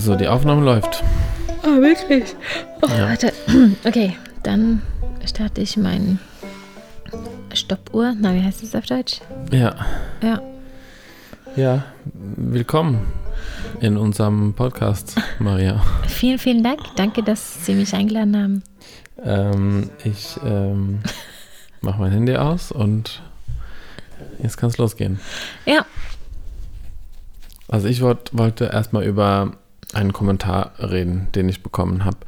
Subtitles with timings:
[0.00, 1.04] Also die Aufnahme läuft.
[1.62, 2.34] Oh, wirklich?
[2.80, 3.06] Oh, Ja.
[3.10, 3.34] warte.
[3.84, 4.80] Okay, dann
[5.26, 6.18] starte ich mein
[7.52, 8.14] Stoppuhr.
[8.18, 9.20] Na, wie heißt das auf Deutsch?
[9.52, 9.74] Ja.
[10.22, 10.40] Ja.
[11.54, 11.84] Ja.
[12.14, 13.12] Willkommen
[13.82, 15.82] in unserem Podcast, Maria.
[16.08, 16.80] Vielen, vielen Dank.
[16.96, 18.62] Danke, dass Sie mich eingeladen haben.
[19.22, 21.00] Ähm, ich ähm,
[21.82, 23.20] mache mein Handy aus und
[24.42, 25.20] jetzt kann es losgehen.
[25.66, 25.84] Ja.
[27.68, 29.52] Also ich wollt, wollte erstmal über
[29.94, 32.18] einen Kommentar reden, den ich bekommen habe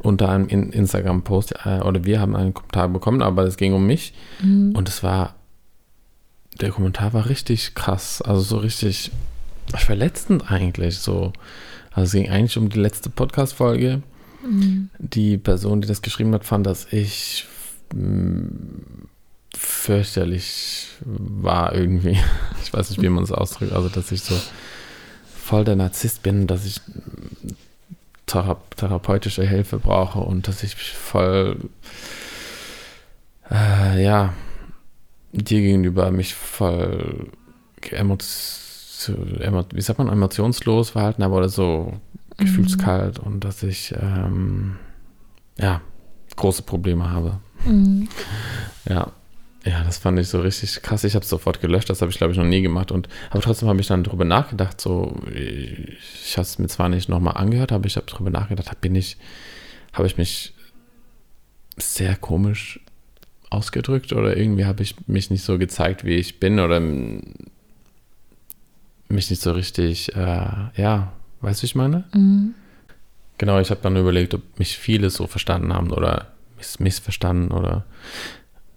[0.00, 1.54] unter einem In- Instagram-Post.
[1.64, 4.12] Äh, oder wir haben einen Kommentar bekommen, aber es ging um mich.
[4.74, 5.34] Und es war,
[6.60, 8.22] der Kommentar war richtig krass.
[8.22, 9.10] Also so richtig
[9.74, 10.98] verletzend eigentlich.
[10.98, 11.32] So.
[11.90, 14.02] Also es ging eigentlich um die letzte Podcast-Folge.
[14.98, 17.44] Die Person, die das geschrieben hat, fand, dass ich
[17.92, 19.06] mm,
[19.56, 22.18] fürchterlich war irgendwie.
[22.62, 23.72] Ich weiß nicht, wie man es ausdrückt.
[23.72, 24.34] Also, dass ich so
[25.48, 26.78] voll der Narzisst bin, dass ich
[28.26, 31.56] thera therapeutische Hilfe brauche und dass ich voll,
[33.50, 34.34] äh, ja,
[35.32, 37.28] dir gegenüber mich voll
[39.74, 41.94] wie sagt man, emotionslos verhalten habe oder so
[42.36, 44.76] gefühlskalt und dass ich, ähm,
[45.56, 45.80] ja,
[46.36, 47.40] große Probleme habe.
[47.64, 48.08] Mhm.
[48.86, 49.12] Ja.
[49.68, 51.04] Ja, das fand ich so richtig krass.
[51.04, 52.90] Ich habe es sofort gelöscht, das habe ich glaube ich noch nie gemacht.
[52.90, 54.80] Und aber trotzdem habe ich dann drüber nachgedacht.
[54.80, 58.80] So, ich habe es mir zwar nicht nochmal angehört, aber ich habe drüber nachgedacht, hab,
[58.80, 59.18] bin ich,
[59.92, 60.54] habe ich mich
[61.76, 62.80] sehr komisch
[63.50, 67.44] ausgedrückt oder irgendwie habe ich mich nicht so gezeigt, wie ich bin oder mich
[69.10, 72.04] nicht so richtig, äh, ja, weißt du, wie ich meine?
[72.14, 72.54] Mhm.
[73.36, 77.84] Genau, ich habe dann überlegt, ob mich viele so verstanden haben oder miss missverstanden oder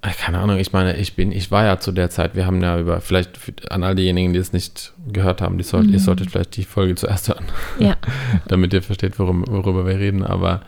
[0.02, 2.80] keine Ahnung, ich meine, ich bin, ich war ja zu der Zeit, wir haben ja
[2.80, 6.56] über, vielleicht an all diejenigen, die es nicht gehört haben, die sollt, ihr solltet vielleicht
[6.58, 7.46] die Folge zuerst hören,
[7.80, 7.96] Ja.
[8.48, 10.62] damit ihr versteht, worum, worüber wir reden, aber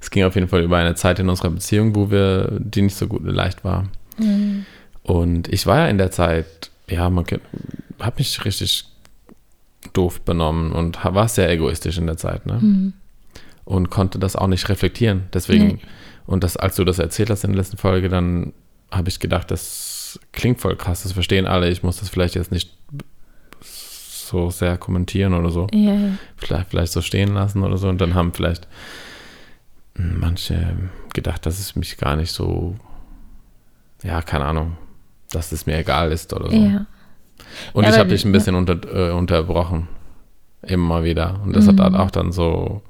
[0.00, 2.96] es ging auf jeden Fall über eine Zeit in unserer Beziehung, wo wir, die nicht
[2.96, 3.88] so gut leicht war.
[4.18, 4.64] Mhm.
[5.02, 7.26] Und ich war ja in der Zeit, ja, man
[8.00, 8.84] habe mich richtig
[9.92, 12.58] doof benommen und war sehr egoistisch in der Zeit, ne?
[12.60, 12.92] Mhm.
[13.64, 15.24] Und konnte das auch nicht reflektieren.
[15.34, 15.78] Deswegen, Nee.
[16.26, 18.52] und das, als du das erzählt hast in der letzten Folge, dann
[18.90, 22.50] habe ich gedacht, das klingt voll krass, das verstehen alle, ich muss das vielleicht jetzt
[22.52, 22.70] nicht
[23.60, 25.66] so sehr kommentieren oder so.
[25.72, 26.10] Ja, ja.
[26.36, 27.88] Vielleicht, vielleicht so stehen lassen oder so.
[27.88, 28.68] Und dann haben vielleicht
[29.94, 30.76] manche
[31.14, 32.76] gedacht, dass es mich gar nicht so,
[34.02, 34.76] ja, keine Ahnung,
[35.30, 36.56] dass es mir egal ist oder so.
[36.56, 36.86] ja.
[37.72, 39.88] Und ich habe dich ein bisschen unter, äh, unterbrochen.
[40.62, 41.40] Immer wieder.
[41.44, 41.82] Und das hat Mhm.
[41.82, 42.82] halt auch dann so,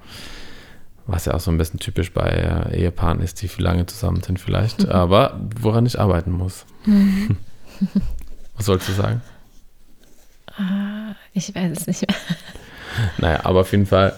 [1.08, 4.22] was ja auch so ein bisschen typisch bei äh, Ehepaaren ist, die viel lange zusammen
[4.22, 6.64] sind vielleicht, aber woran ich arbeiten muss.
[6.86, 7.36] Mhm.
[8.56, 9.22] Was sollst du sagen?
[10.56, 12.16] Ah, ich weiß es nicht mehr.
[13.18, 14.14] Naja, aber auf jeden Fall,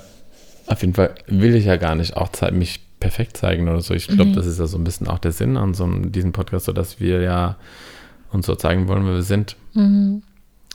[0.66, 3.92] auf jeden Fall will ich ja gar nicht auch mich perfekt zeigen oder so.
[3.94, 4.36] Ich glaube, Nee.
[4.36, 6.72] das ist ja so ein bisschen auch der Sinn an so einem, diesem Podcast, so
[6.72, 7.56] dass wir ja
[8.32, 10.22] uns so zeigen wollen, wer wir sind Mhm.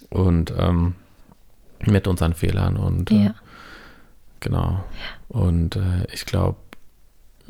[0.10, 0.94] und ähm,
[1.86, 3.36] mit unseren Fehlern und äh, Ja.
[4.46, 4.84] Genau.
[5.28, 6.58] Und äh, ich glaube,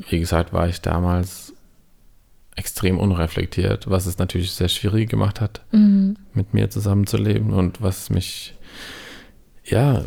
[0.10, 1.52] wie gesagt, war ich damals
[2.56, 6.16] extrem unreflektiert, was es natürlich sehr schwierig gemacht hat, Mhm.
[6.34, 8.56] mit mir zusammenzuleben und was mich,
[9.66, 10.02] ja,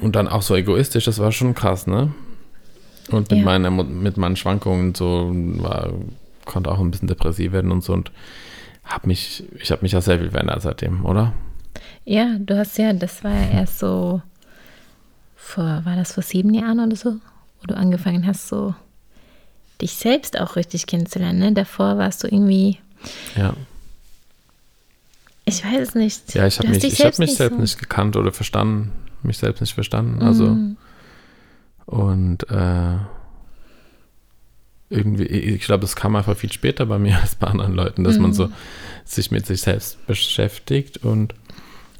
[0.00, 2.12] und dann auch so egoistisch, das war schon krass, ne?
[3.12, 3.44] Und mit, Ja.
[3.44, 5.92] meinen, Emo- mit meinen Schwankungen so war,
[6.44, 8.10] konnte auch ein bisschen depressiv werden und so und
[8.84, 11.34] hab mich, ich habe mich ja sehr viel verändert seitdem, oder?
[12.04, 14.22] Ja, du hast ja, das war ja erst so
[15.52, 17.12] vor, war das vor sieben Jahren oder so,
[17.60, 18.74] wo du angefangen hast, so
[19.80, 21.38] dich selbst auch richtig kennenzulernen.
[21.38, 21.52] Ne?
[21.52, 22.78] Davor warst du irgendwie,
[23.36, 23.54] Ja.
[25.44, 26.34] ich weiß es nicht.
[26.34, 28.92] Ja, ich habe mich, ich hab mich selbst so- nicht gekannt oder verstanden,
[29.22, 30.22] mich selbst nicht verstanden.
[30.22, 30.76] Also Mhm.
[31.86, 32.96] und äh,
[34.90, 38.18] irgendwie, ich glaube, das kam einfach viel später bei mir als bei anderen Leuten, dass
[38.18, 38.34] man Mhm.
[38.34, 38.52] so
[39.04, 41.34] sich mit sich selbst beschäftigt und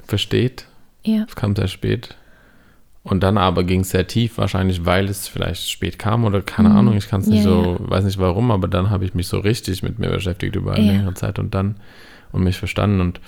[0.06, 0.66] versteht.
[1.05, 2.16] Ja, Das kam sehr spät.
[3.04, 6.69] Und dann aber ging es sehr tief, wahrscheinlich, weil es vielleicht spät kam oder keine
[6.69, 6.76] Mhm.
[6.76, 9.26] Ahnung, ich kann es nicht Ja, so, weiß nicht warum, aber dann habe ich mich
[9.26, 10.93] so richtig mit mir beschäftigt über eine Ja.
[10.93, 11.76] längere Zeit und dann
[12.31, 13.20] und mich verstanden und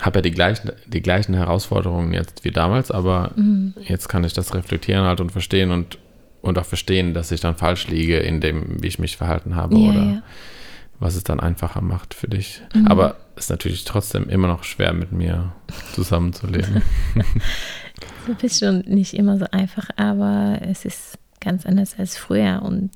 [0.00, 3.72] habe ja die gleichen, die gleichen Herausforderungen jetzt wie damals, aber Mhm.
[3.80, 5.96] jetzt kann ich das reflektieren halt und verstehen und,
[6.42, 9.78] und auch verstehen, dass ich dann falsch liege in dem, wie ich mich verhalten habe
[9.78, 10.22] ja, oder ja.
[11.00, 12.60] was es dann einfacher macht für dich.
[12.74, 12.86] Mhm.
[12.88, 15.52] Aber es ist natürlich trotzdem immer noch schwer, mit mir
[15.94, 16.82] zusammenzuleben.
[18.26, 22.90] Du bist schon nicht immer so einfach, aber es ist ganz anders als früher und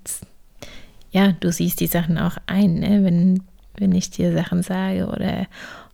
[1.12, 3.05] ja, du siehst die Sachen auch ein, ne?
[3.05, 3.43] wenn,
[3.77, 5.47] wenn ich dir Sachen sage oder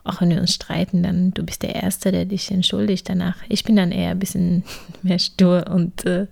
[0.05, 3.37] auch wenn wir uns streiten, dann du bist der Erste, der dich entschuldigt danach.
[3.49, 4.65] Ich bin dann eher ein bisschen
[5.03, 6.27] mehr stur und äh,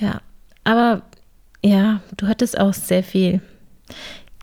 [0.00, 0.20] ja,
[0.64, 1.02] aber
[1.62, 3.40] ja, du hattest auch sehr viel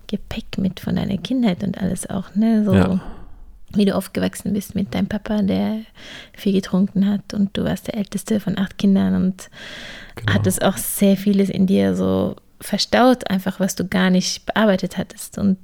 [0.08, 2.66] Gepäck mit von deiner Kindheit und alles auch, ne?
[2.66, 3.02] So Ja.
[3.76, 5.82] Wie du aufgewachsen bist mit deinem Papa, der
[6.36, 9.50] viel getrunken hat und du warst der älteste von acht Kindern und
[10.16, 10.34] Genau.
[10.34, 15.38] hattest auch sehr vieles in dir so verstaut, einfach was du gar nicht bearbeitet hattest.
[15.40, 15.58] Und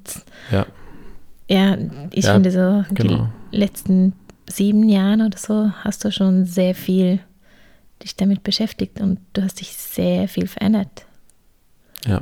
[0.52, 0.66] Ja,
[1.48, 1.78] ja,
[2.12, 3.30] ich Ja, finde so, genau.
[3.52, 4.14] die letzten
[4.50, 7.20] sieben Jahren oder so hast du schon sehr viel
[8.04, 11.06] dich damit beschäftigt und du hast dich sehr viel verändert.
[12.06, 12.22] ja.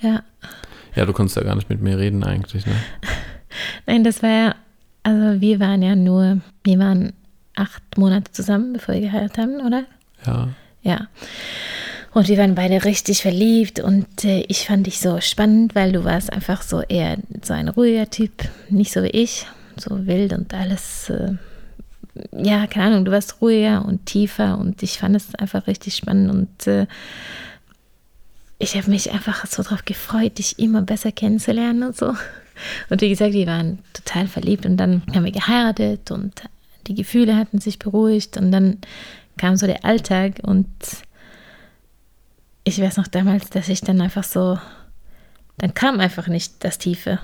[0.00, 0.22] Ja,
[0.96, 2.74] Ja, du konntest ja gar nicht mit mir reden eigentlich, ne?
[3.86, 4.54] nein, das war ja,
[5.04, 7.12] also wir waren ja nur, wir waren
[7.54, 9.84] acht Monate zusammen, bevor wir geheiratet haben, oder?
[10.26, 10.48] Ja,
[10.82, 11.08] Ja.
[12.12, 16.04] Und wir waren beide richtig verliebt und äh, ich fand dich so spannend, weil du
[16.04, 18.30] warst einfach so eher so ein ruhiger Typ,
[18.68, 19.46] nicht so wie ich,
[19.76, 21.10] so wild und alles.
[21.10, 21.32] Äh,
[22.30, 26.30] ja, keine Ahnung, du warst ruhiger und tiefer und ich fand es einfach richtig spannend
[26.30, 26.86] und äh,
[28.60, 32.14] ich habe mich einfach so darauf gefreut, dich immer besser kennenzulernen und so.
[32.90, 36.42] Und wie gesagt, wir waren total verliebt und dann haben wir geheiratet und
[36.86, 38.78] die Gefühle hatten sich beruhigt und dann
[39.36, 40.68] kam so der Alltag und
[42.64, 44.58] ich weiß noch damals, dass ich dann einfach so,
[45.58, 47.20] dann kam einfach nicht das Tiefe,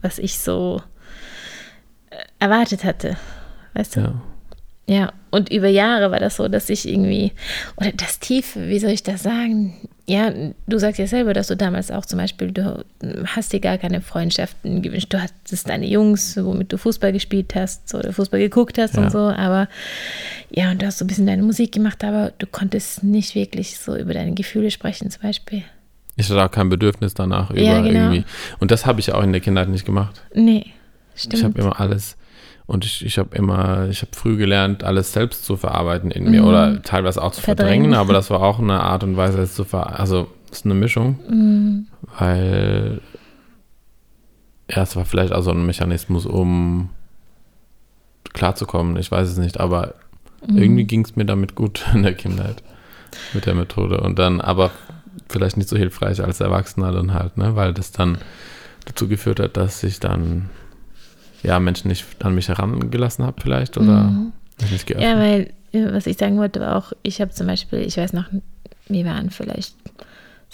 [0.00, 0.82] was ich so
[2.10, 3.16] äh, erwartet hatte.
[3.74, 4.00] Weißt du?
[4.00, 4.22] ja.
[4.88, 7.32] Ja, und über Jahre war das so, dass ich irgendwie,
[7.76, 9.74] oder das Tiefe, wie soll ich das sagen?
[10.08, 10.32] Ja,
[10.66, 12.84] du sagst ja selber, dass du damals auch zum Beispiel, du
[13.26, 15.06] hast dir gar keine Freundschaften gewünscht.
[15.14, 19.04] Du hattest deine Jungs, womit du Fußball gespielt hast oder Fußball geguckt hast Ja.
[19.04, 19.68] und so, aber
[20.50, 23.78] ja, und du hast so ein bisschen deine Musik gemacht, aber du konntest nicht wirklich
[23.78, 25.62] so über deine Gefühle sprechen, zum Beispiel.
[26.16, 28.10] Ich hatte auch kein Bedürfnis danach über Ja, genau.
[28.10, 28.24] irgendwie.
[28.58, 30.20] Und das habe ich auch in der Kindheit nicht gemacht.
[30.34, 30.66] Nee,
[31.14, 31.44] Ich stimmt.
[31.44, 32.16] habe immer alles
[32.66, 36.42] und ich, ich habe immer, ich habe früh gelernt, alles selbst zu verarbeiten in mir
[36.42, 36.48] Mhm.
[36.48, 37.94] oder teilweise auch zu verdrängen, Verdrängen.
[37.94, 40.74] aber das war auch eine Art und Weise, es zu ver also es ist eine
[40.74, 41.86] Mischung, Mhm.
[42.18, 43.00] weil
[44.70, 46.90] ja, es war vielleicht auch so ein Mechanismus, um
[48.32, 49.94] klarzukommen, ich weiß es nicht, aber
[50.46, 50.58] Mhm.
[50.58, 52.62] irgendwie ging es mir damit gut in der Kindheit
[53.34, 54.70] mit der Methode und dann aber
[55.28, 58.18] vielleicht nicht so hilfreich als Erwachsener dann halt, ne, weil das dann
[58.86, 60.48] dazu geführt hat, dass ich dann
[61.42, 64.32] ja Menschen nicht an mich herangelassen habe vielleicht oder Mhm.
[64.70, 65.52] nicht Ja, geöffnet.
[65.72, 68.24] weil, äh, was ich sagen wollte, war auch, ich habe zum Beispiel, ich weiß noch,
[68.88, 69.74] wir waren vielleicht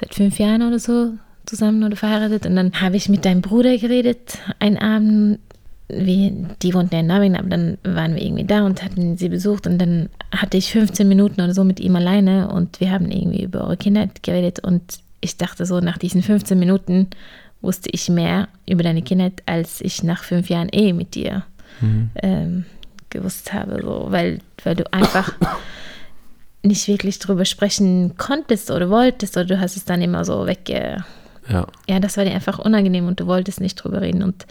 [0.01, 1.13] seit fünf Jahren oder so
[1.47, 5.39] zusammen oder verheiratet und dann habe ich mit deinem Bruder geredet, einen Abend,
[5.89, 9.31] wie, die wohnten ja in Norwegen, aber dann waren wir irgendwie da und hatten sie
[9.31, 13.11] besucht und dann hatte ich 15 Minuten oder so mit ihm alleine und wir haben
[13.11, 14.83] irgendwie über eure Kindheit geredet und
[15.23, 17.09] ich dachte so, nach diesen 15 Minuten
[17.61, 21.45] wusste ich mehr über deine Kindheit, als ich nach fünf Jahren Ehe mit dir
[21.81, 22.11] Mhm.
[22.23, 22.65] ähm,
[23.11, 25.33] gewusst habe, so, weil, weil du einfach
[26.63, 31.05] nicht wirklich drüber sprechen konntest oder wolltest oder du hast es dann immer so wegge...
[31.49, 34.47] Ja, Ja, das war dir einfach unangenehm und du wolltest nicht drüber reden und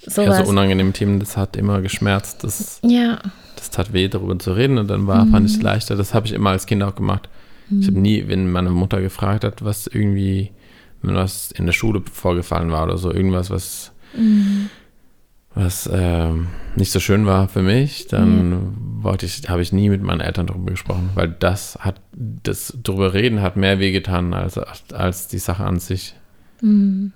[0.00, 0.38] ja, sowas.
[0.38, 3.18] so unangenehme Themen, das hat immer geschmerzt, das, ja,
[3.56, 5.96] das tat weh, darüber zu reden und dann war, fand ich es leichter.
[5.96, 7.28] Das habe ich immer als Kind auch gemacht.
[7.70, 10.50] Ich habe nie, wenn meine Mutter gefragt hat, was irgendwie,
[11.02, 13.92] was in der Schule vorgefallen war oder so, irgendwas, was,
[15.54, 20.02] was ähm, nicht so schön war für mich, dann wollte ich, habe ich nie mit
[20.02, 24.58] meinen Eltern darüber gesprochen, weil das hat, das drüber reden hat mehr wehgetan als,
[24.92, 26.14] als die Sache an sich.
[26.62, 27.08] mm,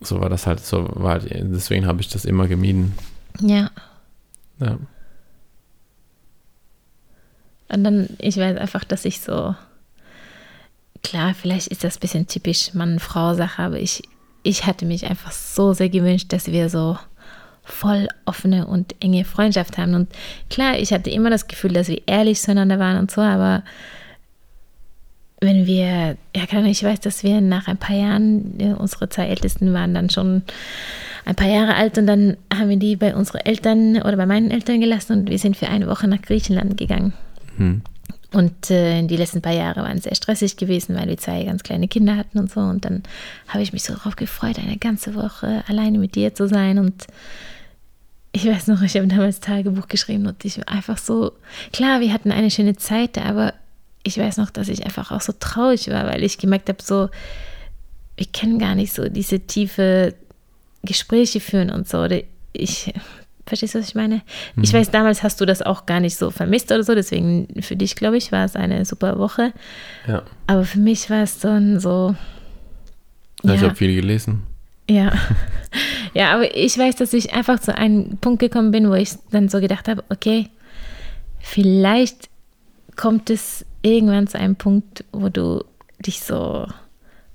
[0.00, 2.94] So war das halt, so war, halt- deswegen habe ich das immer gemieden.
[3.40, 3.70] ja.
[4.60, 4.76] Ja.
[7.70, 9.54] Und dann, ich weiß einfach, dass ich so,
[11.02, 14.02] klar, vielleicht ist das ein bisschen typisch Mann-Frau-Sache, aber ich,
[14.42, 16.98] ich hatte mich einfach so sehr gewünscht, dass wir so
[17.64, 19.94] voll offene und enge Freundschaft haben.
[19.94, 20.08] Und
[20.50, 23.62] klar, ich hatte immer das Gefühl, dass wir ehrlich zueinander waren und so, aber
[25.40, 29.26] wenn wir, ja, Ahnung, ich weiß, dass wir nach ein paar Jahren, ja, unsere zwei
[29.28, 30.42] Ältesten waren dann schon
[31.24, 34.50] ein paar Jahre alt und dann haben wir die bei unseren Eltern oder bei meinen
[34.50, 37.12] Eltern gelassen und wir sind für eine Woche nach Griechenland gegangen.
[37.56, 37.82] Hm.
[38.30, 41.88] Und äh, die letzten paar Jahre waren sehr stressig gewesen, weil wir zwei ganz kleine
[41.88, 42.60] Kinder hatten und so.
[42.60, 43.02] Und dann
[43.48, 46.78] habe ich mich so darauf gefreut, eine ganze Woche alleine mit dir zu sein.
[46.78, 47.06] Und
[48.32, 51.32] ich weiß noch, ich habe damals Tagebuch geschrieben und ich war einfach so,
[51.72, 53.54] klar, wir hatten eine schöne Zeit, aber
[54.02, 57.08] ich weiß noch, dass ich einfach auch so traurig war, weil ich gemerkt habe, so,
[58.16, 60.14] wir können gar nicht so diese tiefe
[60.82, 61.98] Gespräche führen und so.
[61.98, 62.20] Oder
[62.52, 62.92] Ich,
[63.48, 64.22] verstehst du, was ich meine?
[64.60, 67.76] Ich weiß, damals hast du das auch gar nicht so vermisst oder so, deswegen für
[67.76, 69.52] dich, glaube ich, war es eine super Woche.
[70.06, 70.22] Ja.
[70.46, 72.14] Aber für mich war es dann so,
[73.42, 73.54] ja.
[73.54, 74.42] Ich habe viel gelesen.
[74.88, 75.12] Ja.
[76.14, 79.50] Ja, aber ich weiß, dass ich einfach zu einem Punkt gekommen bin, wo ich dann
[79.50, 80.48] so gedacht habe, okay,
[81.38, 82.30] vielleicht
[82.96, 85.62] kommt es irgendwann zu einem Punkt, wo du
[86.00, 86.66] dich so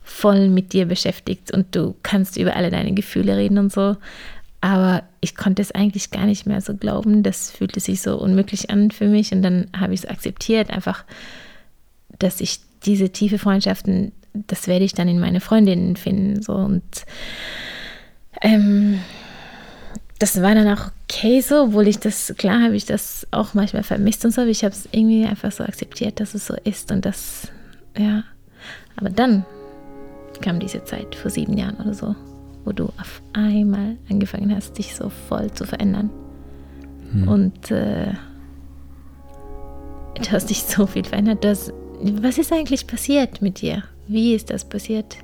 [0.02, 3.96] voll mit dir beschäftigst und du kannst über alle deine Gefühle reden und so.
[4.64, 7.22] Aber ich konnte es eigentlich gar nicht mehr so glauben.
[7.22, 9.34] Das fühlte sich so unmöglich an für mich.
[9.34, 11.04] Und dann habe ich es akzeptiert, einfach,
[12.18, 16.42] dass ich diese tiefe Freundschaften, das werde ich dann in meine Freundinnen finden.
[16.42, 16.82] So und
[18.42, 19.02] ähm,
[20.18, 23.84] das war dann auch okay so, obwohl ich das, klar habe ich das auch manchmal
[23.84, 26.90] vermisst und so, aber ich habe es irgendwie einfach so akzeptiert, dass es so ist
[26.90, 27.50] und das,
[27.98, 28.24] ja.
[28.96, 29.46] Aber dann
[30.40, 32.16] kam diese Zeit vor sieben Jahren oder so,
[32.66, 36.10] wo du auf einmal angefangen hast, dich so voll zu verändern.
[37.12, 37.28] Hm.
[37.28, 38.14] Und äh,
[40.16, 41.44] du hast dich so viel verändert.
[41.44, 43.84] Das, was ist eigentlich passiert mit dir?
[44.08, 45.18] Wie ist das passiert?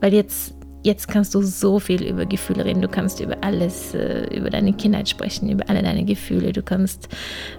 [0.00, 2.82] Weil jetzt jetzt kannst du so viel über Gefühle reden.
[2.82, 6.52] Du kannst über alles, äh, über deine Kindheit sprechen, über alle deine Gefühle.
[6.52, 7.08] Du kannst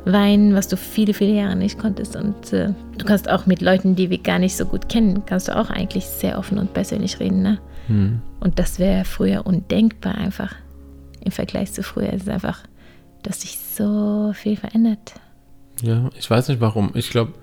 [0.06, 2.16] weinen, was du viele, viele Jahre nicht konntest.
[2.16, 5.48] Und äh, du kannst auch mit Leuten, die wir gar nicht so gut kennen, kannst
[5.48, 7.42] du auch eigentlich sehr offen und persönlich reden.
[7.42, 7.60] Ne?
[7.88, 8.22] Hm.
[8.42, 10.54] Und das wäre früher undenkbar einfach.
[11.24, 12.60] Im Vergleich zu früher ist es einfach,
[13.24, 15.14] dass sich so viel verändert.
[15.82, 16.92] Ja, ich weiß nicht warum.
[16.96, 17.34] Ich glaube,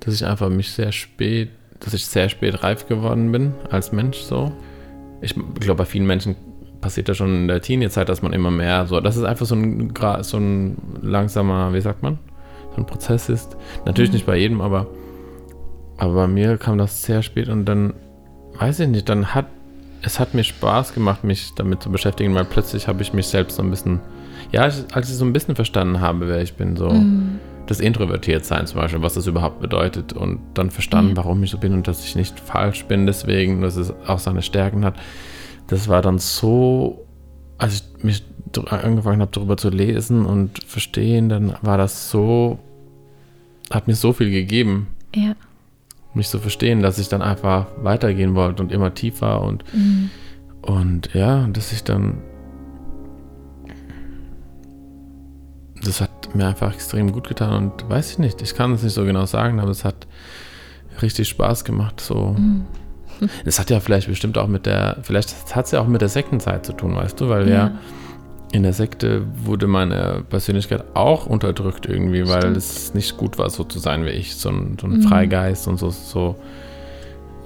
[0.00, 4.18] dass ich einfach mich sehr spät, dass ich sehr spät reif geworden bin als Mensch
[4.18, 4.52] so
[5.20, 6.36] ich glaube, bei vielen Menschen
[6.80, 9.56] passiert das schon in der Teenie-Zeit, dass man immer mehr so, das ist einfach so
[9.56, 12.18] ein, so ein langsamer, wie sagt man,
[12.70, 13.56] so ein Prozess ist.
[13.84, 14.14] Natürlich mhm.
[14.14, 14.86] nicht bei jedem, aber,
[15.96, 17.94] aber bei mir kam das sehr spät und dann,
[18.58, 19.46] weiß ich nicht, dann hat,
[20.02, 23.56] es hat mir Spaß gemacht, mich damit zu beschäftigen, weil plötzlich habe ich mich selbst
[23.56, 24.00] so ein bisschen,
[24.52, 27.38] ja, als ich so ein bisschen verstanden habe, wer ich bin, so mhm.
[27.66, 31.16] das Introvertiertsein zum Beispiel, was das überhaupt bedeutet und dann verstanden, mhm.
[31.16, 34.42] warum ich so bin und dass ich nicht falsch bin deswegen, dass es auch seine
[34.42, 34.94] Stärken hat
[35.68, 37.06] das war dann so,
[37.58, 38.24] als ich mich
[38.70, 42.58] angefangen habe, darüber zu lesen und verstehen, dann war das so,
[43.70, 44.88] hat mir so viel gegeben.
[45.14, 45.36] Ja.
[46.14, 50.10] Mich zu verstehen, dass ich dann einfach weitergehen wollte und immer tiefer und, mhm.
[50.62, 52.18] und ja, dass ich dann,
[55.84, 58.94] das hat mir einfach extrem gut getan und weiß ich nicht, ich kann es nicht
[58.94, 60.06] so genau sagen, aber es hat
[61.02, 62.34] richtig Spaß gemacht, so.
[62.38, 62.66] Mhm
[63.44, 66.08] das hat ja vielleicht bestimmt auch mit der, vielleicht hat es ja auch mit der
[66.08, 67.78] Sektenzeit zu tun, weißt du, weil ja, ja
[68.52, 72.56] in der Sekte wurde meine Persönlichkeit auch unterdrückt irgendwie, weil Stimmt.
[72.56, 75.02] es nicht gut war, so zu sein wie ich, so ein, so ein mhm.
[75.02, 76.36] Freigeist und so, so.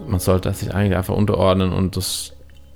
[0.07, 2.33] Man sollte sich eigentlich einfach unterordnen und das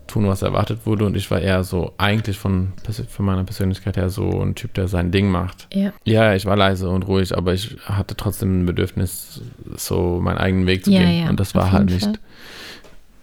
[0.07, 1.05] tun, was erwartet wurde.
[1.05, 2.73] Und ich war eher so, eigentlich von,
[3.09, 5.67] von meiner Persönlichkeit her so ein Typ, der sein Ding macht.
[5.75, 5.93] Ja.
[6.05, 9.41] Ja, ich war leise und ruhig, aber ich hatte trotzdem ein Bedürfnis,
[9.77, 11.25] so meinen eigenen Weg zu ja, gehen.
[11.25, 12.05] Ja, und das war halt nicht.
[12.05, 12.19] Fall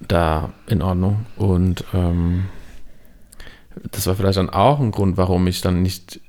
[0.07, 1.25] da in Ordnung.
[1.37, 2.45] Und ähm,
[3.91, 6.19] das war vielleicht dann auch ein Grund, warum ich dann nicht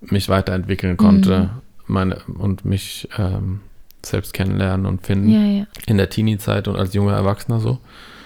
[0.00, 1.50] mich weiterentwickeln konnte mhm.
[1.86, 3.60] meine, und mich ähm,
[4.04, 5.66] selbst kennenlernen und finden ja, ja.
[5.86, 7.78] in der Teenie-Zeit und als junger Erwachsener so.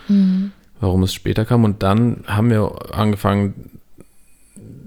[0.09, 0.53] Mhm.
[0.81, 1.65] Warum es später kam.
[1.65, 3.71] Und dann haben wir angefangen,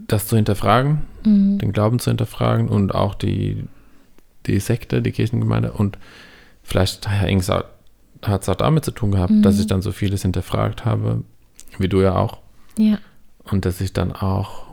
[0.08, 1.60] das zu hinterfragen, mhm.
[1.60, 3.64] den Glauben zu hinterfragen und auch die,
[4.46, 5.72] die Sekte, die Kirchengemeinde.
[5.72, 5.98] Und
[6.64, 9.42] vielleicht hat es auch damit zu tun gehabt, mhm.
[9.42, 11.24] dass ich dann so vieles hinterfragt habe,
[11.78, 12.40] wie du ja auch.
[12.78, 12.98] Ja.
[13.52, 14.68] Und dass ich dann auch,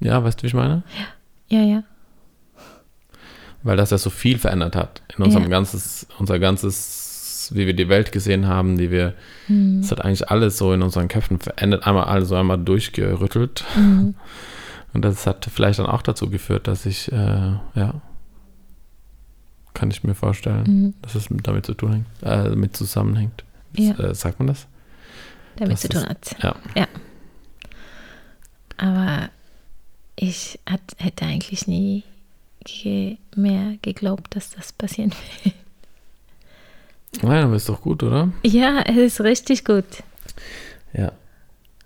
[0.00, 0.82] ja, weißt du, wie ich meine?
[1.48, 1.82] Ja, ja, ja.
[3.62, 5.50] Weil das ja so viel verändert hat in unserem ja.
[5.50, 9.14] ganzes, unser ganzes, wie wir die Welt gesehen haben, die wir,
[9.48, 9.80] mhm.
[9.80, 13.64] es hat eigentlich alles so in unseren Köpfen verändert, einmal alles so einmal durchgerüttelt.
[13.76, 14.14] Mhm.
[14.92, 18.00] Und das hat vielleicht dann auch dazu geführt, dass ich, äh, ja,
[19.74, 20.94] kann ich mir vorstellen, mhm.
[21.02, 23.44] dass es damit zu tun hängt, äh, mit zusammenhängt.
[23.76, 23.98] Ja.
[23.98, 24.68] Äh, sagt man das?
[25.56, 26.36] Damit das zu tun hat.
[26.42, 26.56] Ja.
[26.74, 26.88] ja.
[28.76, 29.30] Aber
[30.16, 32.04] ich hat, hätte eigentlich nie
[32.64, 35.12] ge mehr geglaubt, dass das passieren
[35.44, 35.54] wird.
[37.22, 38.32] Nein, aber ist doch gut, oder?
[38.42, 39.84] Ja, es ist richtig gut.
[40.92, 41.12] Ja.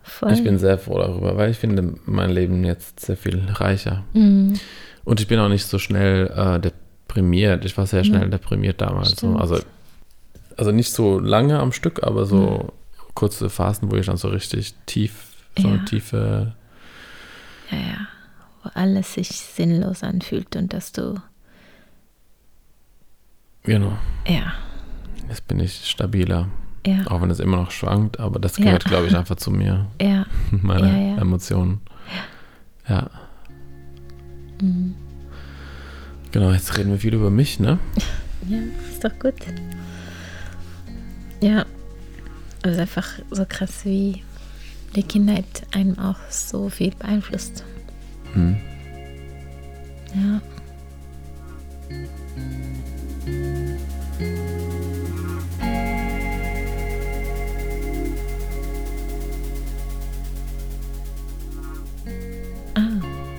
[0.02, 0.32] Voll.
[0.32, 4.04] Ich bin sehr froh darüber, weil ich finde mein Leben jetzt sehr viel reicher.
[4.14, 4.58] Mhm.
[5.04, 7.64] Und ich bin auch nicht so schnell äh, deprimiert.
[7.64, 8.28] Ich war sehr schnell ja.
[8.28, 9.16] deprimiert damals.
[9.16, 9.36] So.
[9.36, 9.60] Also,
[10.56, 12.72] also nicht so lange am Stück, aber so ja.
[13.18, 16.54] Kurze Phasen, wo ich dann so richtig tief, so eine tiefe.
[17.68, 18.08] Ja, ja.
[18.62, 21.20] Wo alles sich sinnlos anfühlt und dass du.
[23.64, 23.98] Genau.
[24.24, 24.54] Ja.
[25.28, 26.48] Jetzt bin ich stabiler.
[26.86, 27.08] Ja.
[27.08, 28.88] Auch wenn es immer noch schwankt, aber das gehört, ja.
[28.88, 29.86] glaube ich, einfach zu mir.
[30.00, 30.24] Ja.
[30.52, 31.80] Meine ja, Emotionen.
[32.88, 32.94] Ja.
[32.94, 33.10] ja.
[34.62, 34.94] Mhm.
[36.30, 37.80] Genau, jetzt reden wir viel über mich, ne?
[38.48, 38.58] Ja,
[38.88, 39.34] ist doch gut.
[41.42, 41.66] Ja.
[42.62, 44.22] Also einfach so krass, wie
[44.96, 47.64] die Kindheit einem auch so viel beeinflusst.
[48.34, 48.56] Mhm.
[50.14, 50.40] Ja.
[62.74, 62.80] Ah,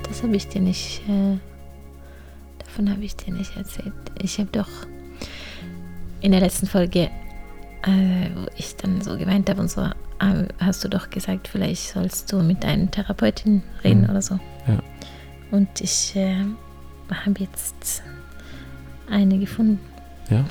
[0.07, 1.01] das habe ich dir nicht.
[1.09, 1.37] Äh,
[2.59, 3.93] davon habe ich dir nicht erzählt.
[4.21, 4.69] Ich habe doch
[6.21, 7.09] in der letzten Folge,
[7.83, 11.89] äh, wo ich dann so geweint habe und so, äh, hast du doch gesagt, vielleicht
[11.93, 14.09] sollst du mit deiner Therapeutin reden Mhm.
[14.09, 14.39] oder so.
[14.67, 14.79] Ja.
[15.51, 16.35] Und ich äh,
[17.11, 18.03] habe jetzt
[19.09, 19.79] eine gefunden.
[20.29, 20.45] Ja.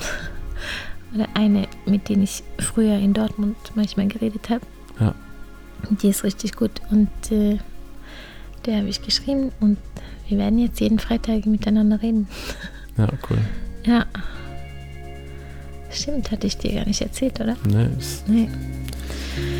[1.15, 4.61] Oder eine, mit der ich früher in Dortmund manchmal geredet habe.
[4.99, 5.15] Ja.
[5.89, 6.69] Die ist richtig gut.
[6.91, 7.57] Und äh,
[8.65, 9.77] der habe ich geschrieben und
[10.27, 12.27] wir werden jetzt jeden Freitag miteinander reden.
[12.97, 13.37] Ja, cool.
[13.85, 14.05] Ja.
[15.91, 17.55] Stimmt, hatte ich dir gar nicht erzählt, oder?
[17.67, 18.47] Ne, ist, Nee.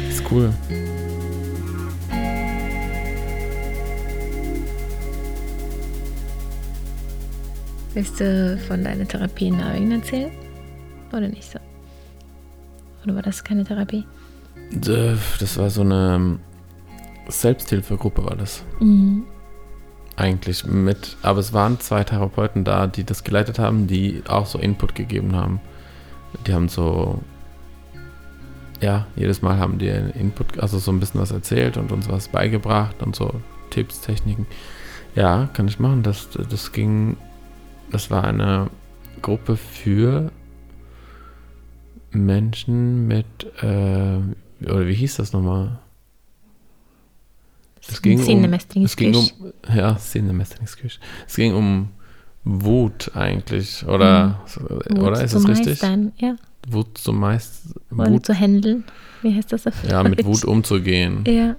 [0.09, 0.53] ist cool.
[7.93, 10.31] Willst du von deiner Therapie in Norwegen erzählen?
[11.11, 11.59] Oder nicht so?
[13.03, 14.05] Oder war das keine Therapie?
[14.71, 16.39] Das war so eine ähm,
[17.27, 18.63] Selbsthilfegruppe, war das.
[18.79, 19.23] Mhm.
[20.15, 24.59] Eigentlich mit, aber es waren zwei Therapeuten da, die das geleitet haben, die auch so
[24.59, 25.59] Input gegeben haben.
[26.45, 27.21] Die haben so,
[28.81, 32.09] ja, jedes Mal haben die einen Input, also so ein bisschen was erzählt und uns
[32.09, 34.47] was beigebracht und so Tipps, Techniken.
[35.15, 36.03] Ja, kann ich machen.
[36.03, 37.17] Das, das ging,
[37.91, 38.69] das war eine
[39.21, 40.31] Gruppe für
[42.11, 43.25] Menschen mit,
[43.61, 44.19] äh,
[44.65, 45.79] oder wie hieß das nochmal?
[47.87, 49.27] Es ging um, es ging um,
[49.73, 50.99] ja, Sinnemessingskirche.
[51.27, 51.89] Es ging um
[52.43, 54.41] Wut eigentlich, oder,
[54.97, 55.81] oder ist es richtig?
[55.81, 56.35] Meistern, ja.
[56.67, 58.83] Wut zum meist, Oder Wut, zu handeln.
[59.21, 60.23] Wie heißt das auf ja, mit?
[60.25, 61.23] Wut umzugehen.
[61.27, 61.55] Ja.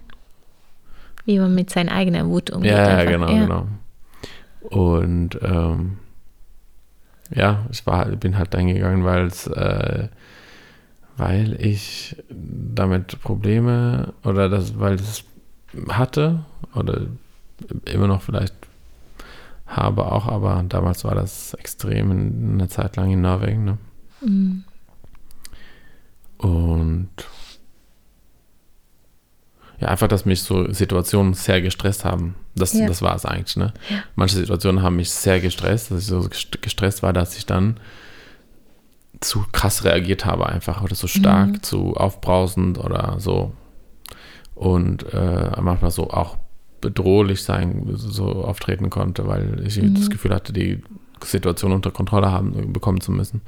[1.25, 2.73] Wie man mit seiner eigenen Wut umgeht.
[2.73, 3.43] Ja, ja, genau, ja.
[3.43, 3.67] genau.
[4.63, 5.99] Und ähm,
[7.35, 10.09] ja, ich war, bin halt eingegangen, weil es, äh,
[11.17, 15.25] weil ich damit Probleme oder das, weil es
[15.89, 17.03] hatte oder
[17.85, 18.55] immer noch vielleicht
[19.71, 23.65] habe auch, aber damals war das extrem in, eine Zeit lang in Norwegen.
[23.65, 23.79] Ne?
[24.21, 24.65] Mhm.
[26.39, 27.09] Und
[29.79, 32.35] ja, einfach, dass mich so Situationen sehr gestresst haben.
[32.55, 32.87] Das, Ja.
[32.87, 33.73] das war es eigentlich, ne?
[33.89, 34.03] Ja.
[34.15, 37.79] Manche Situationen haben mich sehr gestresst, dass ich so gest- gestresst war, dass ich dann
[39.21, 41.63] zu krass reagiert habe einfach oder so stark, Mhm.
[41.63, 43.53] zu aufbrausend oder so.
[44.55, 46.37] Und äh, manchmal so auch
[46.81, 49.95] bedrohlich sein, so auftreten konnte, weil ich Mhm.
[49.95, 50.83] das Gefühl hatte, die
[51.23, 53.43] Situation unter Kontrolle haben, bekommen zu müssen.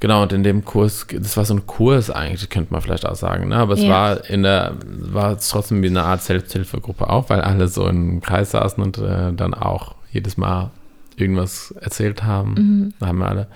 [0.00, 3.14] Genau, und in dem Kurs, das war so ein Kurs eigentlich, könnte man vielleicht auch
[3.14, 3.56] sagen, ne?
[3.56, 3.88] aber es Ja.
[3.88, 8.20] war in der, war es trotzdem wie eine Art Selbsthilfegruppe auch, weil alle so im
[8.20, 10.72] Kreis saßen und äh, dann auch jedes Mal
[11.16, 12.52] irgendwas erzählt haben.
[12.54, 12.94] Mhm.
[13.00, 13.46] Da haben wir alle,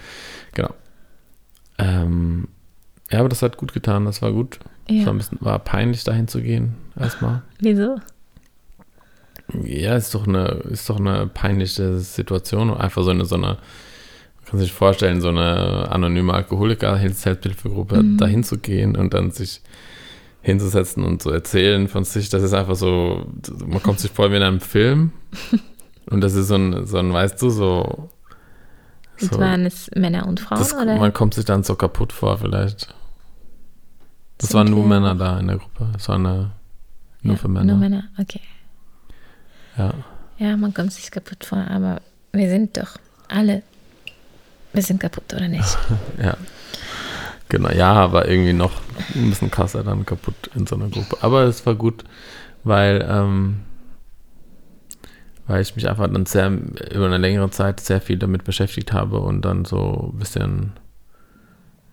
[0.54, 0.70] genau.
[1.78, 2.48] Ähm,
[3.10, 4.58] ja, aber das hat gut getan, das war gut.
[4.86, 5.10] Es war Ja.
[5.10, 7.42] ein bisschen, war peinlich dahin zu gehen, erstmal.
[7.60, 7.96] Wieso?
[9.62, 12.74] Ja, ist doch eine, ist doch eine peinliche Situation.
[12.74, 18.18] Einfach so eine, so eine, man kann sich vorstellen, so eine anonyme Alkoholiker-Selbsthilfegruppe Mhm.
[18.18, 19.60] dahin zu gehen und dann sich
[20.42, 22.28] hinzusetzen und zu erzählen von sich.
[22.28, 23.26] Das ist einfach so,
[23.66, 25.12] man kommt sich vor wie in einem Film.
[26.06, 28.10] Und das ist so ein, so ein weißt du, so.
[29.22, 30.58] Und so waren es Männer und Frauen?
[30.58, 30.96] das, oder?
[30.96, 32.94] man kommt sich dann so kaputt vor, vielleicht.
[34.36, 35.88] Das Sind waren nur Männer da in der Gruppe.
[35.96, 36.50] Es war eine,
[37.22, 37.64] nur ja, für Männer.
[37.64, 38.42] Nur Männer, okay.
[39.76, 39.92] Ja.
[40.38, 42.00] Ja, man kommt sich kaputt vor, aber
[42.32, 42.96] wir sind doch
[43.28, 43.62] alle,
[44.72, 45.78] wir sind kaputt, oder nicht?
[46.22, 46.37] Ja.
[47.50, 48.72] Genau, ja, aber irgendwie noch
[49.14, 51.18] ein bisschen krasser dann kaputt in so einer Gruppe.
[51.20, 52.02] Aber es war gut,
[52.64, 53.60] weil, ähm,
[55.46, 59.20] weil ich mich einfach dann sehr über eine längere Zeit sehr viel damit beschäftigt habe
[59.20, 60.72] und dann so ein bisschen,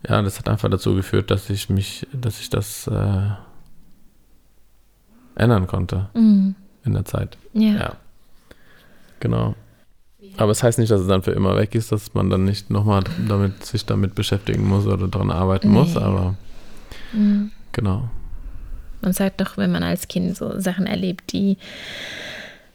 [0.08, 3.30] ja, das hat einfach dazu geführt, dass ich mich, dass ich das äh,
[5.36, 6.56] ändern konnte Mhm.
[6.86, 7.38] In der Zeit.
[7.54, 7.72] Ja.
[7.74, 7.96] Ja.
[9.20, 9.56] Genau.
[10.38, 12.70] Aber es heißt nicht, dass es dann für immer weg ist, dass man dann nicht
[12.70, 16.02] nochmal damit, sich damit beschäftigen muss oder daran arbeiten muss, Nee.
[16.02, 16.36] aber
[17.14, 17.52] Mhm.
[17.72, 18.10] genau.
[19.02, 21.58] Man sagt doch, wenn man als Kind so Sachen erlebt, die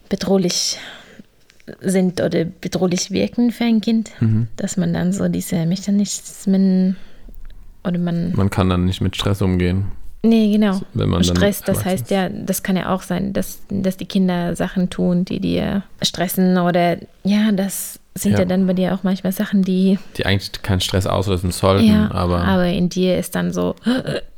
[0.09, 0.79] bedrohlich
[1.81, 4.49] sind oder bedrohlich wirken für ein Kind, Mhm.
[4.57, 6.97] dass man dann so diese Mechanismen
[7.85, 8.33] oder man.
[8.37, 9.87] Man kann dann nicht mit Stress umgehen,
[10.27, 10.81] Nee, genau.
[11.23, 15.25] Stress, das heißt ja, das kann ja auch sein, dass, dass die Kinder Sachen tun,
[15.25, 18.39] die dir stressen oder ja, dass sind ja.
[18.41, 18.45] Ja.
[18.47, 22.43] dann bei dir auch manchmal Sachen, die, die eigentlich keinen Stress auslösen sollten, ja, aber,
[22.45, 23.77] aber in dir ist dann so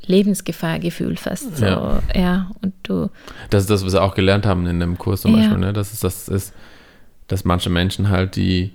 [0.05, 2.01] Lebensgefahrgefühl fast so, Ja.
[2.13, 3.09] ja, und du,
[3.49, 5.33] das ist das, was wir auch gelernt haben in dem Kurs zum.
[5.33, 5.71] Beispiel, ne?
[5.71, 6.53] dass es das ist,
[7.27, 8.71] dass manche Menschen halt die,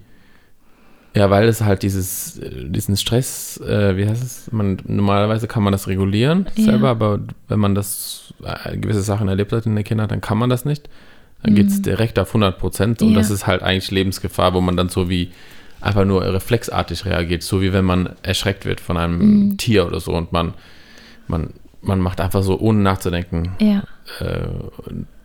[1.14, 5.62] ja, weil es halt dieses, äh, diesen Stress, äh, wie heißt es, man, normalerweise kann
[5.62, 6.64] man das regulieren Ja.
[6.64, 10.38] selber, aber wenn man das, äh, gewisse Sachen erlebt hat in der Kindheit, dann kann
[10.38, 10.88] man das nicht.
[11.42, 13.14] Dann geht es direkt auf 100 Prozent und Mhm.
[13.14, 13.20] Ja.
[13.20, 15.30] das ist halt eigentlich Lebensgefahr, wo man dann so wie
[15.80, 19.18] einfach nur reflexartig reagiert, so wie wenn man erschreckt wird von einem
[19.50, 19.56] Mhm.
[19.58, 20.54] Tier oder so und man,
[21.28, 21.50] man,
[21.82, 23.82] man macht einfach so, ohne nachzudenken, ja,
[24.20, 24.48] äh,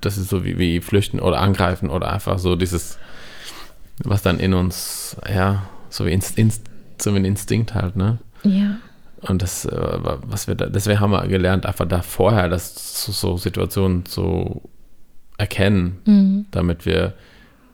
[0.01, 2.99] das ist so wie, wie flüchten oder angreifen oder einfach so dieses,
[4.03, 6.63] was dann in uns, ja, so wie Inst, Inst,
[7.01, 8.19] so wie ein Instinkt halt, ne?
[8.43, 8.77] ja,
[9.21, 9.71] Und das, äh,
[10.01, 14.61] was wir da, deswegen haben wir gelernt, einfach da vorher das so, so Situationen zu
[15.37, 16.45] erkennen, mhm.
[16.51, 17.13] damit wir,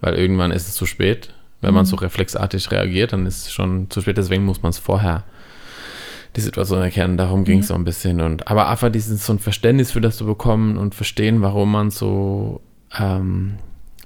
[0.01, 1.33] weil irgendwann ist es zu spät.
[1.61, 4.17] Wenn man so reflexartig reagiert, dann ist es schon zu spät.
[4.17, 5.23] Deswegen muss man es vorher
[6.35, 7.17] die Situation erkennen.
[7.17, 8.21] Darum ging es so ein bisschen.
[8.21, 11.89] Und aber einfach dieses so ein Verständnis für das zu bekommen und verstehen, warum man
[11.89, 12.61] so
[12.99, 13.55] ähm,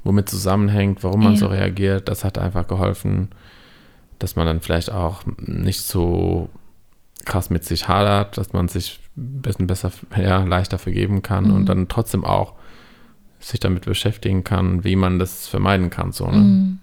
[0.06, 1.40] womit zusammenhängt, warum man Ja.
[1.40, 3.30] so reagiert, das hat einfach geholfen,
[4.20, 6.50] dass man dann vielleicht auch nicht so
[7.26, 11.54] krass mit sich hadert, dass man sich ein bisschen besser, ja, leichter vergeben kann Mhm.
[11.56, 12.54] und dann trotzdem auch
[13.40, 16.12] sich damit beschäftigen kann, wie man das vermeiden kann.
[16.12, 16.38] So, ne?
[16.38, 16.80] Mhm.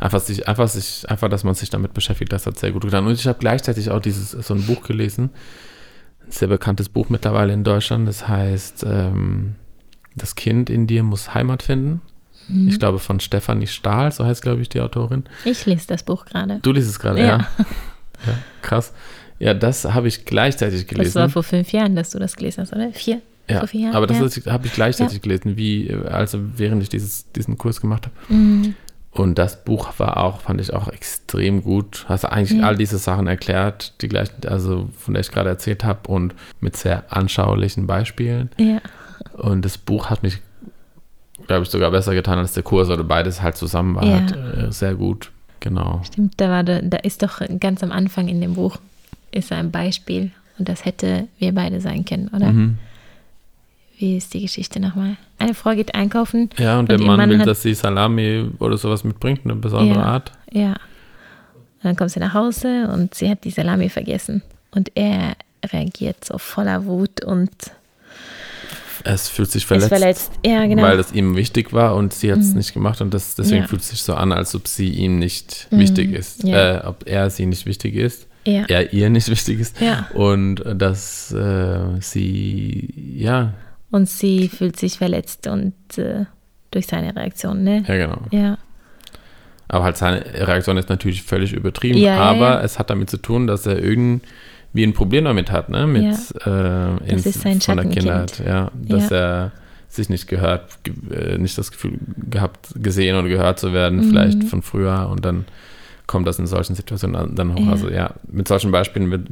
[0.00, 3.06] Einfach sich, einfach sich, einfach, dass man sich damit beschäftigt, das hat sehr gut getan.
[3.06, 5.30] Und ich habe gleichzeitig auch dieses, so ein Buch gelesen,
[6.26, 9.54] ein sehr bekanntes Buch mittlerweile in Deutschland, das heißt ähm,
[10.16, 12.00] Das Kind in dir muss Heimat finden.
[12.48, 12.68] Mhm.
[12.68, 15.24] Ich glaube von Stefanie Stahl, so heißt, glaube ich, die Autorin.
[15.44, 16.58] Ich lese das Buch gerade.
[16.62, 17.26] Du liest es gerade, Ja.
[17.26, 17.38] ja.
[18.26, 18.34] ja.
[18.62, 18.92] Krass.
[19.38, 21.28] Ja, das habe ich gleichzeitig Das war gelesen.
[21.30, 22.92] vor fünf Jahren, dass du das gelesen hast, oder?
[22.92, 23.20] Vier?
[23.50, 23.96] Ja, vier Jahren?
[23.96, 24.52] aber das ja.
[24.52, 28.34] habe ich gleichzeitig gelesen, wie, äh, also während ich dieses, diesen Kurs gemacht habe.
[28.34, 28.74] Mhm.
[29.10, 32.06] Und das Buch war auch, fand ich auch extrem gut.
[32.08, 32.66] Hast eigentlich Ja.
[32.66, 36.76] all diese Sachen erklärt, die gleich, also von der ich gerade erzählt habe und mit
[36.76, 38.48] sehr anschaulichen Beispielen.
[38.58, 38.80] Ja.
[39.34, 40.38] Und das Buch hat mich,
[41.46, 44.20] glaube ich, sogar besser getan als der Kurs oder beides halt zusammen war Ja.
[44.20, 45.30] halt sehr gut.
[45.60, 46.00] Genau.
[46.04, 48.78] Stimmt, da war da, da ist doch ganz am Anfang in dem Buch
[49.30, 52.52] ist ein Beispiel und das hätte wir beide sein können, oder?
[52.52, 52.78] Mhm.
[53.98, 55.16] Wie ist die Geschichte nochmal?
[55.38, 56.50] Eine Frau geht einkaufen.
[56.58, 59.54] Ja, und, Und der Mann, Mann will, hat- dass sie Salami oder sowas mitbringt, eine
[59.54, 60.04] besondere Ja.
[60.04, 60.32] Art.
[60.50, 60.70] Ja.
[60.72, 64.42] Und dann kommt sie nach Hause und sie hat die Salami vergessen.
[64.72, 67.50] Und er reagiert so voller Wut und
[69.04, 70.32] Es fühlt sich verletzt, verletzt.
[70.46, 70.82] Ja, genau.
[70.82, 73.66] weil es ihm wichtig war und sie hat es nicht gemacht und das, deswegen Ja.
[73.68, 75.78] fühlt es sich so an, als ob sie ihm nicht Mhm.
[75.80, 76.78] wichtig ist, Ja.
[76.80, 78.64] äh, ob er sie nicht wichtig ist, ja.
[78.68, 79.76] er ihr nicht wichtig ist
[80.14, 83.54] und dass äh, sie, ja,
[83.90, 86.24] Und sie fühlt sich verletzt und äh,
[86.70, 87.84] durch seine Reaktion, ne?
[87.86, 88.22] ja genau.
[88.30, 88.58] Ja.
[89.68, 93.64] Aber halt seine Reaktion ist natürlich völlig übertrieben, aber es hat damit zu tun, dass
[93.66, 93.78] er
[94.72, 95.86] irgendwie ein Problem damit hat, ne?
[95.86, 96.04] Mit
[96.46, 97.86] äh, ins, ist von der.
[97.86, 99.52] Kindheit, ja, dass er
[99.88, 101.98] sich nicht gehört, ge äh, nicht das Gefühl
[102.30, 104.10] gehabt, gesehen oder gehört zu werden, Mhm.
[104.10, 105.44] vielleicht von früher und dann
[106.06, 107.60] kommt das in solchen Situationen dann- hoch.
[107.66, 107.70] Ja.
[107.70, 109.28] Also ja, mit solchen Beispielen wird,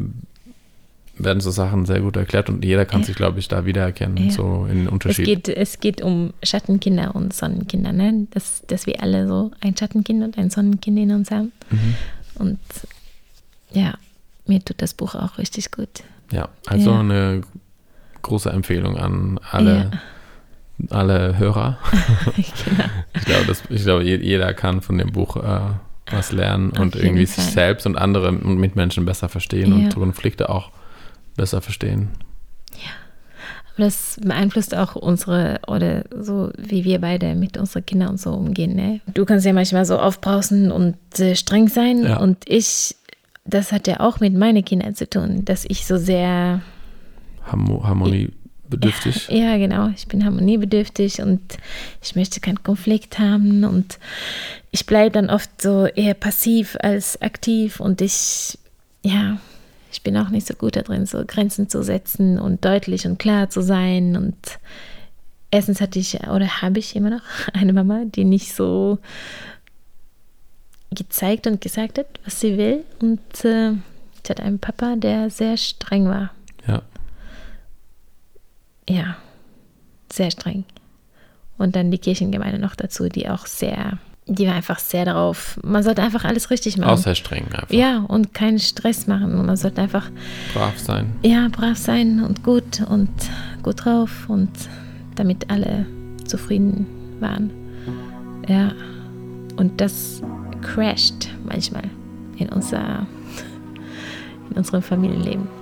[1.18, 3.06] werden so Sachen sehr gut erklärt und jeder kann Ja.
[3.06, 4.30] sich, glaube ich, da wiedererkennen, Ja.
[4.30, 5.24] so in den Es Unterschied.
[5.26, 8.26] geht, es geht um Schattenkinder und Sonnenkinder, ne?
[8.30, 11.52] Dass, dass wir alle so ein Schattenkind und ein Sonnenkind in uns haben.
[11.70, 11.94] Mhm.
[12.36, 12.58] Und
[13.72, 13.94] ja,
[14.50, 15.88] mir tut das Buch auch richtig gut.
[16.32, 17.00] Ja, also Ja.
[17.00, 17.40] eine
[18.22, 19.90] große Empfehlung an alle,
[20.90, 21.78] alle Hörer.
[22.36, 22.84] genau.
[23.14, 25.60] Ich glaube, das, ich glaube, je- jeder kann von dem Buch äh,
[26.10, 27.52] was lernen Auf und irgendwie sich Fall.
[27.52, 29.76] selbst und andere und Mitmenschen besser verstehen Ja.
[29.86, 30.70] und Konflikte auch
[31.36, 32.10] besser verstehen.
[33.76, 38.32] Aber das beeinflusst auch unsere, oder so, wie wir beide mit unseren Kindern und so
[38.32, 38.74] umgehen.
[38.74, 39.00] Ne?
[39.14, 42.02] Du kannst ja manchmal so aufbrausen und äh, streng sein.
[42.04, 42.18] Ja.
[42.18, 42.96] Und ich,
[43.54, 46.62] das hat ja auch mit meinen Kindern zu tun, dass ich so sehr
[47.44, 49.28] Harmo harmoniebedürftig.
[49.28, 49.88] Ja, genau.
[49.88, 51.40] Ich bin harmoniebedürftig und
[52.02, 53.98] ich möchte keinen Konflikt haben und
[54.70, 58.58] ich bleibe dann oft so eher passiv als aktiv und ich,
[59.02, 59.38] ja,
[59.92, 63.18] ich bin auch nicht so gut da drin, so Grenzen zu setzen und deutlich und
[63.18, 64.36] klar zu sein und
[65.50, 68.98] erstens hatte ich oder habe ich immer noch eine Mama, die nicht so
[70.92, 73.72] gezeigt und gesagt hat, was sie will und äh,
[74.22, 76.30] ich hatte einen Papa, der sehr streng war
[76.66, 76.82] Ja.
[78.88, 79.16] ja,
[80.12, 80.64] sehr streng.
[81.58, 85.82] Und dann die Kirchengemeinde noch dazu, die auch sehr, die war einfach sehr darauf, man
[85.82, 86.90] sollte einfach alles richtig machen.
[86.90, 87.70] Auch sehr streng einfach.
[87.70, 89.34] ja, und keinen Stress machen.
[89.38, 90.10] Und man sollte einfach,
[90.54, 91.12] Brav sein.
[91.22, 93.10] ja, brav sein und gut und
[93.62, 94.50] gut drauf und
[95.16, 95.86] damit alle
[96.24, 96.86] zufrieden
[97.20, 97.50] waren.
[98.48, 98.72] Ja,
[99.56, 100.22] und das
[100.62, 101.84] crasht manchmal
[102.36, 103.06] in, unser,
[104.50, 105.59] in unserem Familienleben.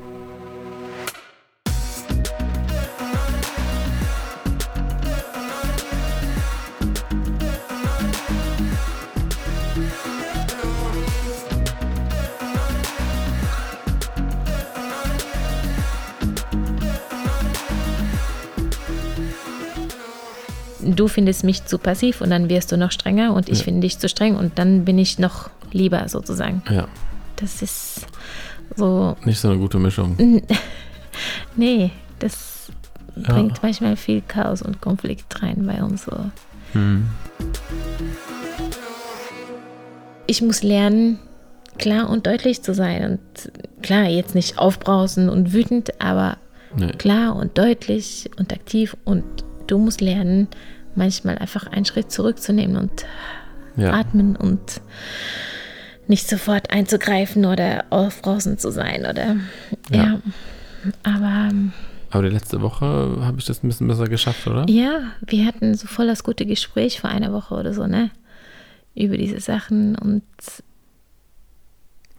[20.96, 23.64] Du findest mich zu passiv und dann wirst du noch strenger und ich ja.
[23.64, 26.62] finde dich zu streng und dann bin ich noch lieber sozusagen.
[26.70, 26.88] Ja.
[27.36, 28.06] Das ist
[28.76, 29.16] so.
[29.24, 30.16] Nicht so eine gute Mischung.
[31.56, 32.70] nee, das
[33.16, 33.34] ja.
[33.34, 36.16] bringt manchmal viel Chaos und Konflikt rein bei uns so.
[36.72, 37.08] Hm.
[40.26, 41.18] Ich muss lernen,
[41.78, 43.12] klar und deutlich zu sein.
[43.12, 46.36] Und klar, jetzt nicht aufbrausen und wütend, aber
[46.76, 46.92] nee.
[46.92, 48.96] klar und deutlich und aktiv.
[49.04, 49.24] Und
[49.66, 50.48] du musst lernen,
[50.98, 53.06] manchmal einfach einen Schritt zurückzunehmen und
[53.76, 53.92] ja.
[53.92, 54.80] atmen und
[56.08, 59.36] nicht sofort einzugreifen oder aufbrausend zu sein oder
[59.90, 60.04] ja.
[60.04, 60.20] ja.
[61.02, 61.50] Aber
[62.10, 62.86] aber die letzte Woche
[63.20, 64.64] habe ich das ein bisschen besser geschafft, oder?
[64.68, 68.10] Ja, wir hatten so voll das gute Gespräch vor einer Woche oder so, ne?
[68.94, 70.22] Über diese Sachen und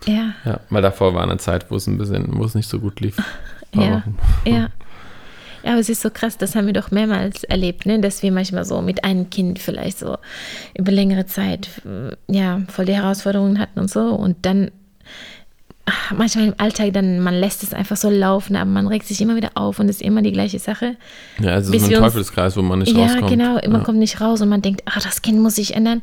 [0.05, 0.33] ja.
[0.45, 2.99] Ja, weil davor war eine Zeit, wo es ein bisschen, wo es nicht so gut
[2.99, 3.17] lief.
[3.73, 4.03] ja, ja.
[4.45, 4.67] Ja,
[5.69, 7.99] aber es ist so krass, das haben wir doch mehrmals erlebt, ne?
[7.99, 10.17] dass wir manchmal so mit einem Kind vielleicht so
[10.75, 14.71] über längere Zeit äh, ja voll die Herausforderungen hatten und so und dann
[15.85, 19.21] ach, manchmal im Alltag dann man lässt es einfach so laufen, aber man regt sich
[19.21, 20.95] immer wieder auf und es ist immer die gleiche Sache.
[21.39, 23.29] Ja, es ist ein Teufelskreis, wo man nicht ja, rauskommt.
[23.29, 25.75] Genau, ja, genau, man kommt nicht raus und man denkt, ach, das Kind muss sich
[25.75, 26.01] ändern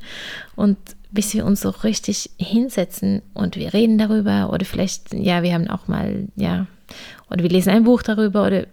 [0.54, 0.76] und
[1.10, 5.68] bis wir uns so richtig hinsetzen und wir reden darüber oder vielleicht, ja, wir haben
[5.68, 6.66] auch mal, ja,
[7.30, 8.66] oder wir lesen ein Buch darüber oder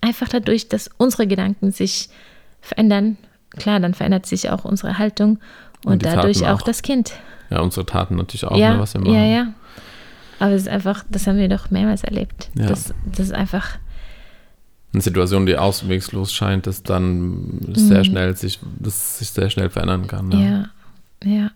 [0.00, 2.08] einfach dadurch, dass unsere Gedanken sich
[2.60, 3.16] verändern,
[3.50, 5.38] klar, dann verändert sich auch unsere Haltung
[5.84, 7.12] und, und dadurch auch, auch, das Kind.
[7.50, 9.14] Ja, unsere Taten natürlich auch, ja, ne, was wir machen.
[9.14, 9.46] Ja, ja.
[10.38, 12.50] Aber es ist einfach, das haben wir doch mehrmals erlebt.
[12.54, 12.66] Ja.
[12.66, 13.78] Das, das ist einfach.
[14.92, 17.74] Eine Situation, die auswegslos scheint, dass dann mhm.
[17.74, 20.28] sehr schnell sich, das sich sehr schnell verändern kann.
[20.28, 20.70] Ne?
[21.24, 21.50] Ja, ja.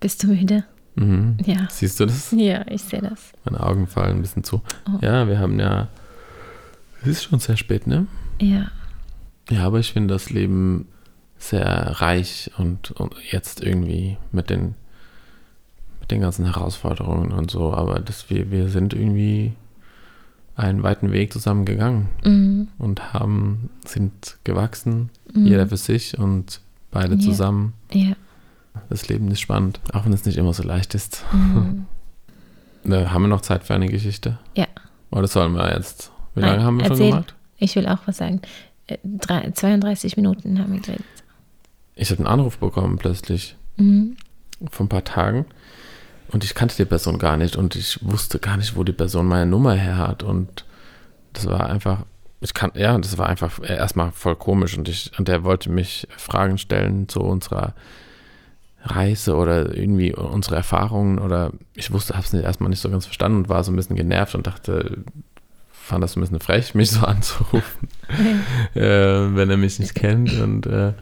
[0.00, 0.64] Bist du müde?
[0.94, 1.36] Mhm.
[1.44, 1.68] Ja.
[1.70, 2.32] Siehst du das?
[2.32, 3.32] Ja, ich sehe das.
[3.44, 4.62] Meine Augen fallen ein bisschen zu.
[4.88, 4.98] Oh.
[5.02, 5.88] Ja, wir haben ja
[7.02, 8.06] es ist schon sehr spät, ne?
[8.40, 8.70] Ja.
[9.50, 10.88] Ja, aber ich finde das Leben
[11.38, 14.74] sehr reich und, und, jetzt irgendwie mit den,
[16.00, 19.52] mit den ganzen Herausforderungen und so, aber das, wir, wir sind irgendwie
[20.56, 22.68] einen weiten Weg zusammen gegangen mhm.
[22.78, 25.46] und haben, sind gewachsen, mhm.
[25.46, 27.20] jeder für sich und beide ja.
[27.20, 27.74] zusammen.
[27.92, 28.16] Ja.
[28.88, 31.24] Das Leben ist spannend, auch wenn es nicht immer so leicht ist.
[31.32, 31.86] Mhm.
[32.90, 34.38] haben wir noch Zeit für eine Geschichte?
[34.54, 34.66] Ja.
[35.10, 37.34] Oder sollen wir jetzt wie lange haben wir erzähl, schon gemacht?
[37.58, 38.40] Ich will auch was sagen.
[39.08, 41.04] 32 äh, Minuten haben wir geredet.
[41.94, 43.56] Ich habe einen Anruf bekommen plötzlich.
[43.76, 44.16] Mhm.
[44.70, 45.46] Vor ein paar Tagen.
[46.28, 49.26] Und ich kannte die Person gar nicht und ich wusste gar nicht, wo die Person
[49.26, 50.22] meine Nummer her hat.
[50.22, 50.64] Und
[51.32, 52.04] das war einfach,
[52.40, 54.76] ich kann, ja, das war einfach erstmal voll komisch.
[54.76, 57.74] Und ich, und er wollte mich Fragen stellen zu unserer
[58.82, 63.38] Reise oder irgendwie unsere Erfahrungen oder ich wusste, habe es erstmal nicht so ganz verstanden
[63.38, 65.04] und war so ein bisschen genervt und dachte,
[65.86, 67.88] fand das ein bisschen frech, mich so anzurufen,
[68.74, 70.92] äh, wenn er mich nicht kennt und, äh,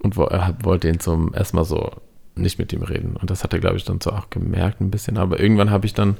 [0.00, 1.90] und wo, er wollte ihn zum erstmal so
[2.34, 3.16] nicht mit ihm reden.
[3.16, 5.18] Und das hat er, glaube ich, dann so auch gemerkt ein bisschen.
[5.18, 6.16] Aber irgendwann habe ich dann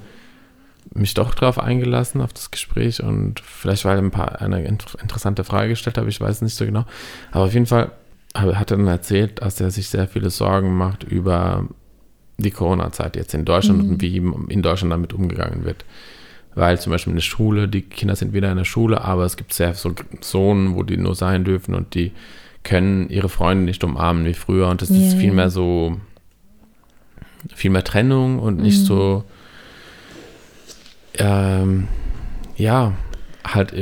[0.92, 5.44] mich doch drauf eingelassen, auf das Gespräch und vielleicht, weil er ein paar, eine interessante
[5.44, 6.86] Frage gestellt habe, ich weiß nicht so genau.
[7.30, 7.92] Aber auf jeden Fall
[8.34, 11.68] hat er dann erzählt, dass er sich sehr viele Sorgen macht über
[12.38, 13.90] die Corona-Zeit jetzt in Deutschland mhm.
[13.90, 15.84] und wie in Deutschland damit umgegangen wird
[16.58, 19.36] weil zum Beispiel in der Schule, die Kinder sind wieder in der Schule, aber es
[19.36, 22.10] gibt sehr so Zonen, wo die nur sein dürfen und die
[22.64, 25.06] können ihre Freunde nicht umarmen wie früher und das yeah.
[25.06, 26.00] ist viel mehr so,
[27.54, 28.84] viel mehr Trennung und nicht mhm.
[28.86, 29.24] so,
[31.14, 31.86] ähm,
[32.56, 32.92] ja,
[33.46, 33.72] halt,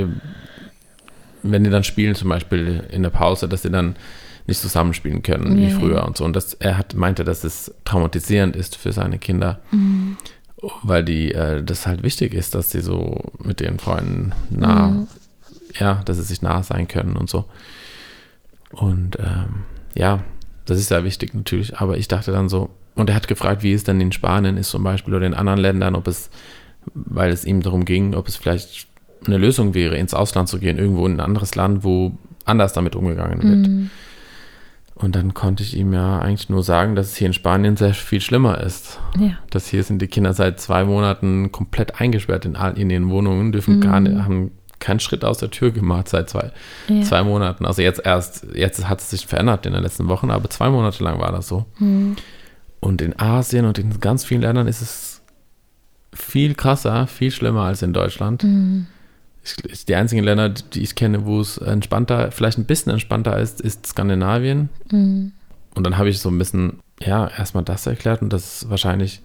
[1.43, 3.97] wenn die dann spielen, zum Beispiel in der Pause, dass sie dann
[4.47, 5.67] nicht zusammenspielen können yeah.
[5.67, 6.27] wie früher und so.
[6.27, 9.61] Und das, er hat, meinte, dass es traumatisierend ist für seine Kinder.
[9.71, 10.19] Mhm
[10.83, 15.09] weil die äh, das halt wichtig ist, dass sie so mit ihren Freunden nah, mhm.
[15.79, 17.45] ja, dass sie sich nah sein können und so.
[18.73, 19.65] Und ähm,
[19.95, 20.21] ja,
[20.65, 23.73] das ist ja wichtig natürlich, aber ich dachte dann so, und er hat gefragt, wie
[23.73, 26.31] es denn in Spanien ist zum Beispiel oder in anderen Ländern, ob es,
[26.95, 28.89] weil es ihm darum ging, ob es vielleicht
[29.27, 32.13] eine Lösung wäre, ins Ausland zu gehen, irgendwo in ein anderes Land, wo
[32.45, 33.69] anders damit umgegangen wird.
[33.69, 33.91] Mhm.
[34.97, 37.93] Und dann konnte ich ihm ja eigentlich nur sagen, dass es hier in Spanien sehr
[37.93, 38.99] viel schlimmer ist.
[39.19, 39.33] Ja.
[39.51, 43.53] Dass hier sind die Kinder seit zwei Monaten komplett eingesperrt in, all, in ihren Wohnungen,
[43.53, 43.81] dürfen mhm.
[43.83, 46.51] gar nicht, haben keinen Schritt aus der Tür gemacht seit zwei,
[46.89, 47.03] Ja.
[47.03, 47.67] zwei Monaten.
[47.67, 51.05] Also jetzt erst, jetzt hat es sich verändert in den letzten Wochen, aber zwei Monate
[51.05, 51.67] lang war das so.
[51.79, 52.17] Mhm.
[52.81, 55.23] Und in Asien und in ganz vielen Ländern ist es
[56.15, 58.45] viel krasser, viel schlimmer als in Deutschland.
[58.45, 58.87] Mhm.
[59.69, 63.61] Ich, die einzigen Länder, die ich kenne, wo es entspannter, vielleicht ein bisschen entspannter ist,
[63.61, 64.69] ist Skandinavien.
[64.91, 65.33] Mhm.
[65.75, 69.21] Und dann habe ich so ein bisschen, ja, erstmal das erklärt und das ist wahrscheinlich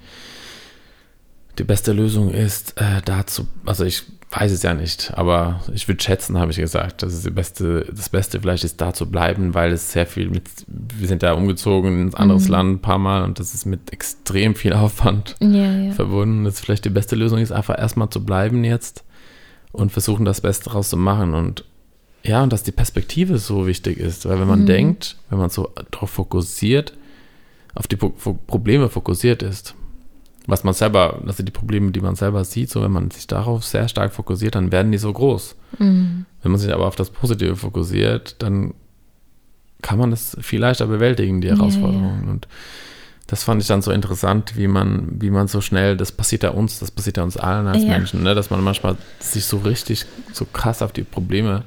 [1.58, 6.02] die beste Lösung ist, äh, dazu, also ich weiß es ja nicht, aber ich würde
[6.02, 9.54] schätzen, habe ich gesagt, dass es die beste, das Beste vielleicht ist, da zu bleiben,
[9.54, 12.52] weil es sehr viel mit, wir sind ja umgezogen ins anderes Mhm.
[12.52, 15.92] Land ein paar Mal und das ist mit extrem viel Aufwand Ja, ja.
[15.92, 16.46] verbunden.
[16.46, 19.04] Das vielleicht die beste Lösung ist, einfach erstmal zu bleiben jetzt
[19.72, 21.66] und versuchen, das Beste daraus zu machen und
[22.24, 24.66] ja, und dass die Perspektive so wichtig ist, weil wenn man Mhm.
[24.68, 26.94] denkt, wenn man so darauf fokussiert,
[27.74, 28.14] auf die Pro-
[28.46, 29.74] Probleme fokussiert ist,
[30.46, 33.64] was man selber, also die Probleme, die man selber sieht, so wenn man sich darauf
[33.64, 35.56] sehr stark fokussiert, dann werden die so groß.
[35.80, 36.26] Mhm.
[36.44, 38.74] Wenn man sich aber auf das Positive fokussiert, dann
[39.82, 42.28] kann man das viel leichter bewältigen, die Ja, Herausforderungen.
[42.30, 42.48] Und
[43.32, 46.50] das fand ich dann so interessant, wie man, wie man so schnell, das passiert ja
[46.50, 47.88] uns, das passiert ja uns allen als Ja.
[47.90, 48.36] Menschen, ne?
[48.36, 51.64] dass man manchmal sich so richtig, so krass auf die Probleme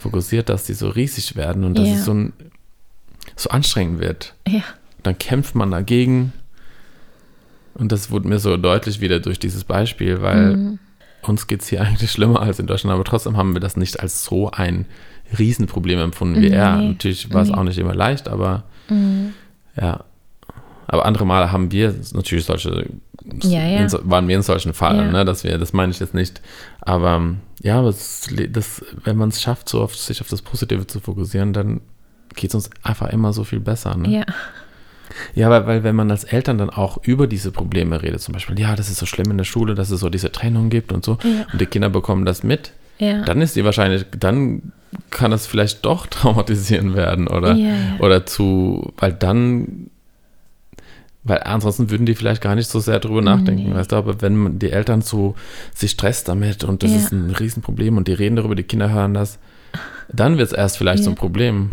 [0.00, 1.94] fokussiert, dass die so riesig werden und dass Ja.
[1.94, 2.32] es so, ein,
[3.36, 4.34] so anstrengend wird.
[4.48, 4.62] Ja.
[5.04, 6.32] Dann kämpft man dagegen.
[7.74, 10.78] Und das wurde mir so deutlich wieder durch dieses Beispiel, weil Mhm.
[11.22, 14.00] uns geht es hier eigentlich schlimmer als in Deutschland, aber trotzdem haben wir das nicht
[14.00, 14.84] als so ein
[15.38, 16.76] Riesenproblem empfunden wie er.
[16.78, 17.54] Nee, Natürlich war es nee.
[17.54, 19.34] auch nicht immer leicht, aber Mhm.
[19.80, 20.02] ja.
[20.88, 22.86] Aber andere Male haben wir natürlich solche,
[23.42, 23.80] Ja, ja.
[23.80, 25.12] In, waren wir in solchen Fallen, Ja.
[25.12, 26.40] ne, dass wir, das meine ich jetzt nicht.
[26.80, 30.86] Aber ähm, ja, es, das, wenn man es schafft, so auf sich auf das Positive
[30.86, 31.80] zu fokussieren, dann
[32.34, 33.96] geht es uns einfach immer so viel besser.
[33.96, 34.08] Ne?
[34.20, 34.24] Ja.
[35.34, 38.58] Ja, weil, weil wenn man als Eltern dann auch über diese Probleme redet, zum Beispiel,
[38.60, 41.04] ja, das ist so schlimm in der Schule, dass es so diese Trennung gibt und
[41.04, 41.46] so, Ja.
[41.52, 43.22] und die Kinder bekommen das mit, Ja.
[43.24, 44.72] dann ist die wahrscheinlich, dann
[45.10, 47.72] kann das vielleicht doch traumatisieren werden oder, ja.
[48.00, 49.90] oder zu, weil dann,
[51.28, 53.74] weil ansonsten würden die vielleicht gar nicht so sehr drüber nachdenken, Nee.
[53.74, 55.36] weißt du, aber wenn die Eltern so
[55.74, 56.96] sich stresst damit und das Ja.
[56.96, 59.38] ist ein Riesenproblem und die reden darüber, die Kinder hören das,
[60.12, 61.20] dann wird es erst vielleicht so ein Ja.
[61.20, 61.70] Problem.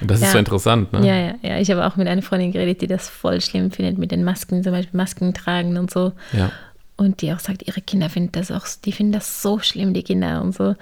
[0.00, 0.32] Und das ist Ja.
[0.32, 1.06] so interessant, ne?
[1.06, 1.58] Ja, ja, ja.
[1.60, 4.62] Ich habe auch mit einer Freundin geredet, die das voll schlimm findet mit den Masken,
[4.62, 6.12] zum Beispiel Masken tragen und so.
[6.32, 6.50] ja.
[6.96, 10.04] Und die auch sagt, ihre Kinder finden das auch, die finden das so schlimm, die
[10.04, 10.76] Kinder und so.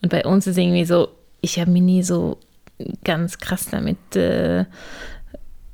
[0.00, 1.08] Und bei uns ist irgendwie so,
[1.42, 2.38] ich habe mich nie so
[3.04, 4.64] ganz krass damit äh,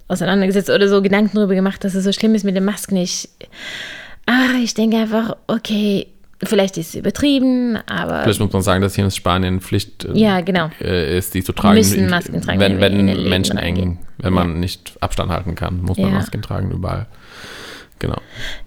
[0.08, 2.96] auseinandergesetzt oder so Gedanken darüber gemacht, dass es so schlimm ist mit den Masken.
[2.96, 3.28] Ich,
[4.26, 6.06] ach, ich denke einfach, okay,
[6.42, 10.12] vielleicht ist es übertrieben, aber Vielleicht muss man sagen, dass hier in Spanien Pflicht äh,
[10.18, 10.70] Ja, genau.
[10.80, 11.76] äh, ist, die zu tragen.
[11.76, 14.58] Müssen Masken tragen, wenn, wenn Menschen eng, wenn man Ja.
[14.58, 16.14] nicht Abstand halten kann, muss man Ja.
[16.14, 17.06] Masken tragen überall.
[17.98, 18.20] Genau.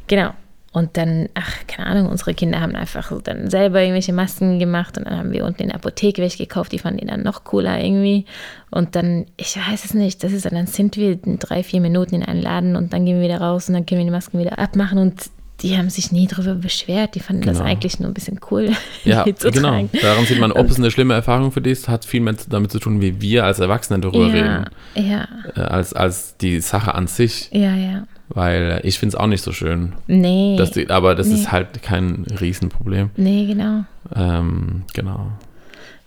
[0.07, 0.33] Genau.
[0.73, 4.97] Und dann, ach, keine Ahnung, unsere Kinder haben einfach so dann selber irgendwelche Masken gemacht
[4.97, 7.45] und dann haben wir unten in der Apotheke welche gekauft, die fanden die dann noch
[7.45, 8.25] cooler irgendwie.
[8.69, 11.81] Und dann, ich weiß es nicht, das ist dann, dann sind wir in drei, vier
[11.81, 14.11] Minuten in einen Laden und dann gehen wir wieder raus und dann können wir die
[14.11, 15.15] Masken wieder abmachen und
[15.63, 17.69] die haben sich nie darüber beschwert, die fanden das Genau.
[17.69, 18.69] eigentlich nur ein bisschen cool,
[19.05, 19.69] Ja, genau.
[19.69, 19.89] tragen.
[19.99, 22.71] Daran sieht man, ob es eine schlimme Erfahrung für dich ist, hat viel mehr damit
[22.71, 26.93] zu tun, wie wir als Erwachsene darüber Ja, reden, ja, äh, als, als die Sache
[26.93, 27.49] an sich.
[27.51, 28.03] ja, ja.
[28.29, 29.93] Weil ich finde es auch nicht so schön.
[30.07, 31.35] Nee, die, aber das Nee.
[31.35, 33.11] ist halt kein Riesenproblem.
[33.15, 33.85] nee, genau.
[34.15, 35.31] Ähm, genau.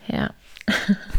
[0.09, 0.31] Ja.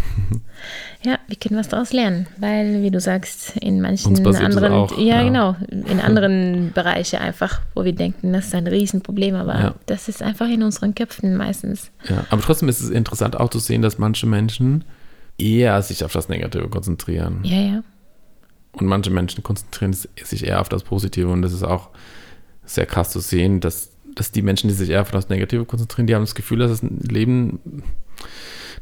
[1.04, 4.98] ja, wir können was daraus lernen, weil, wie du sagst, in manchen das anderen, auch,
[4.98, 5.24] ja, ja.
[5.24, 9.76] genau, in anderen Bereiche einfach, wo wir denken, das ist ein Riesenproblem, aber Ja.
[9.88, 11.92] das ist einfach in unseren Köpfen meistens.
[12.08, 14.84] Ja, aber trotzdem ist es interessant auch zu sehen, dass manche Menschen
[15.38, 17.40] eher sich auf das Negative konzentrieren.
[17.44, 17.84] Ja, ja,
[18.74, 21.28] Und manche Menschen konzentrieren sich eher auf das Positive.
[21.30, 21.90] Und das ist auch
[22.64, 26.08] sehr krass zu sehen, dass, dass die Menschen, die sich eher auf das Negative konzentrieren,
[26.08, 27.84] die haben das Gefühl, dass das Leben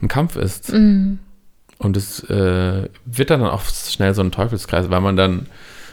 [0.02, 0.71] ein Kampf ist.
[0.71, 1.19] Mhm.
[1.80, 5.47] Und es äh, wird dann auch schnell so ein Teufelskreis, weil man dann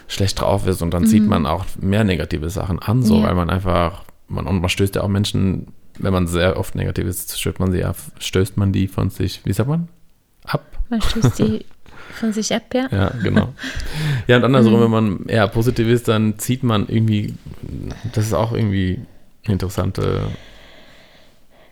[0.09, 3.21] schlecht drauf ist und dann sieht man auch mehr negative Sachen an, so, Mhm.
[3.21, 3.27] Ja.
[3.27, 5.67] weil man einfach, man, und man stößt ja auch Menschen,
[5.99, 9.41] wenn man sehr oft negativ ist, stößt man sie auf, stößt man die von sich,
[9.45, 9.87] wie sagt man?
[10.43, 10.63] Ab.
[10.89, 11.65] man stößt die
[12.17, 12.87] von sich ab, ja.
[12.91, 13.53] Ja, genau.
[14.27, 17.33] Ja, und andersrum, wenn man eher positiv ist, dann zieht man irgendwie,
[18.13, 18.99] das ist auch irgendwie
[19.45, 20.27] eine interessante,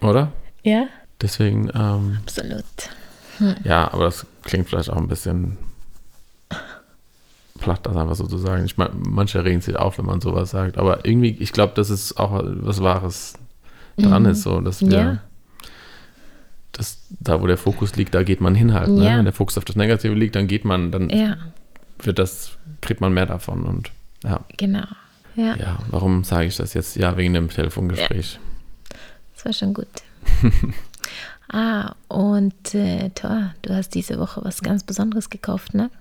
[0.01, 0.31] oder?
[0.63, 0.87] Ja,
[1.21, 2.65] Deswegen, ähm, absolut.
[3.63, 5.57] ja, aber das klingt vielleicht auch ein bisschen
[7.59, 8.65] platt, das einfach so zu sagen.
[8.65, 11.89] Ich meine, manche regen sich auf, wenn man sowas sagt, aber irgendwie, ich glaube, dass
[11.89, 13.33] es auch was Wahres
[13.97, 14.29] dran Mhm.
[14.29, 15.17] ist, so, dass wir, Ja.
[16.78, 18.89] Dass da, wo der Fokus liegt, da geht man hin halt.
[18.89, 19.05] Ne?
[19.05, 19.17] Ja.
[19.17, 21.38] Wenn der Fokus auf das Negative liegt, dann geht man, dann Ja,
[21.99, 23.91] wird das, kriegt man mehr davon und
[24.23, 24.41] ja.
[24.57, 24.86] genau.
[25.36, 26.95] Ja, Ja, warum sage ich das jetzt?
[26.95, 28.39] Ja, wegen dem Telefongespräch.
[29.36, 29.88] das war schon gut.
[31.47, 35.91] Ah, und äh, Thor, du hast diese Woche was ganz Besonderes gekauft, ne?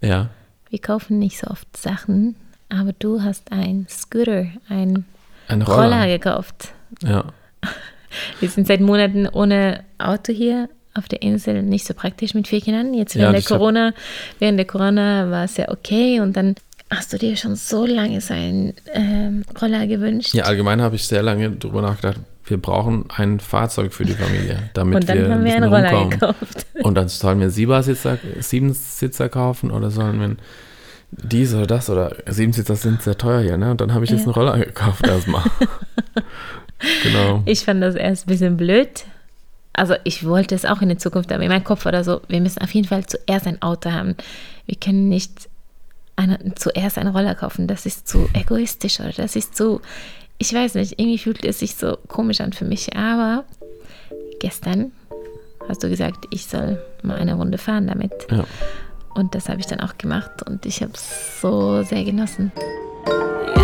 [0.00, 0.30] Ja.
[0.68, 2.34] Wir kaufen nicht so oft Sachen,
[2.68, 5.04] aber du hast ein Scooter, ein
[5.46, 6.06] Ein Roller, Roller.
[6.08, 6.74] gekauft.
[7.02, 7.26] Ja.
[8.40, 12.60] Wir sind seit Monaten ohne Auto hier auf der Insel, nicht so praktisch mit vier
[12.60, 12.94] Kindern.
[12.94, 13.92] Jetzt Ja, während und der Corona,
[14.38, 16.54] während der Corona war es ja okay und dann
[16.90, 20.34] hast du dir schon so lange so einen ähm, Roller gewünscht.
[20.34, 24.70] Ja, allgemein habe ich sehr lange drüber nachgedacht, wir brauchen ein Fahrzeug für die Familie,
[24.74, 26.10] damit und dann wir haben wir einen Roller rumkommen.
[26.10, 26.66] gekauft.
[26.82, 30.36] Und dann sollen wir Siebersitzer, Siebensitzer kaufen oder sollen wir
[31.10, 33.70] dies oder das oder Siebensitzer sind sehr teuer hier, ne?
[33.70, 34.24] Und dann habe ich jetzt Ja.
[34.26, 35.44] einen Roller gekauft erstmal.
[37.02, 37.42] genau.
[37.46, 39.04] Ich fand das erst ein bisschen blöd.
[39.72, 42.40] Also ich wollte es auch in der Zukunft, aber in meinem Kopf oder so, wir
[42.40, 44.14] müssen auf jeden Fall zuerst ein Auto haben.
[44.66, 45.48] Wir können nicht
[46.16, 47.66] eine, zuerst einen Roller kaufen.
[47.66, 49.80] Das ist zu egoistisch oder das ist zu,
[50.38, 52.96] ich weiß nicht, irgendwie fühlt es sich so komisch an für mich.
[52.96, 53.44] Aber
[54.40, 54.92] gestern
[55.68, 58.12] hast du gesagt, ich soll mal eine Runde fahren damit.
[58.30, 58.44] Ja.
[59.14, 62.52] Und das habe ich dann auch gemacht und ich habe es so sehr genossen.
[63.06, 63.63] Dann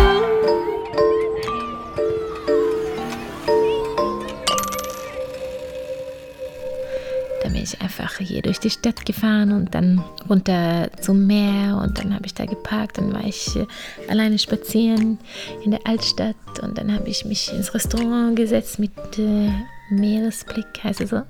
[7.63, 12.25] ich einfach hier durch die Stadt gefahren und dann runter zum Meer und dann habe
[12.25, 12.97] ich da geparkt.
[12.97, 13.65] Dann war ich äh,
[14.07, 15.19] alleine spazieren
[15.63, 19.49] in der Altstadt und dann habe ich mich ins Restaurant gesetzt mit äh,
[19.91, 21.21] Meeresblick, heißt es so?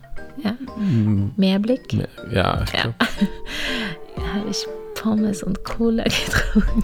[0.44, 0.56] Ja,
[1.36, 1.94] Meerblick.
[2.32, 2.94] Ja, Ja.
[4.16, 4.66] Da habe ich
[4.96, 6.04] Pommes und Cola
[6.54, 6.84] getrunken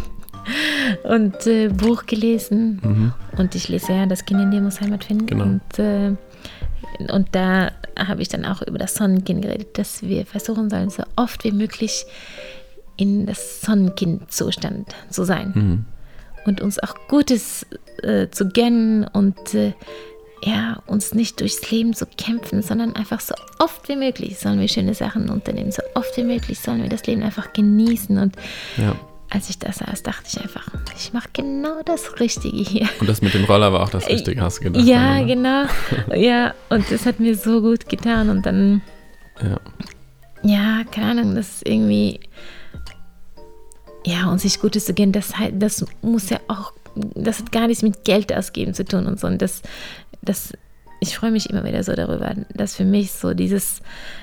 [1.04, 3.14] und äh, Buch gelesen.
[3.38, 5.26] Und ich lese ja das Kind in dir muss Heimat finden.
[5.26, 5.44] Genau.
[5.44, 6.16] Und, äh,
[7.12, 11.04] und da habe ich dann auch über das Sonnenkind geredet, dass wir versuchen sollen, so
[11.16, 12.06] oft wie möglich
[12.96, 15.86] in das Sonnenkind-Zustand zu sein.
[16.46, 17.66] Und uns auch Gutes
[18.02, 19.74] äh, zu gönnen und äh,
[20.44, 24.68] ja, uns nicht durchs Leben zu kämpfen, sondern einfach so oft wie möglich sollen wir
[24.68, 25.72] schöne Sachen unternehmen.
[25.72, 28.18] So oft wie möglich sollen wir das Leben einfach genießen.
[28.18, 28.36] Und
[28.78, 28.96] ja.
[29.30, 32.88] Als ich das saß, dachte ich einfach, ich mache genau das Richtige hier.
[33.00, 34.86] Und das mit dem Roller war auch das Richtige, hast du gedacht.
[34.86, 35.66] ja, dann, genau.
[36.16, 38.30] Ja, und das hat mir so gut getan.
[38.30, 38.82] Und dann,
[39.42, 39.60] Ja.
[40.44, 42.20] ja, keine Ahnung, das ist irgendwie,
[44.06, 46.72] ja, und sich Gutes zu gönnen, das, halt- das muss ja auch,
[47.16, 49.28] das hat gar nichts mit Geld ausgeben zu tun und so.
[49.28, 49.62] Und das,
[50.22, 50.54] das,
[51.02, 53.82] ich freue mich immer wieder so darüber, dass für mich so dieses,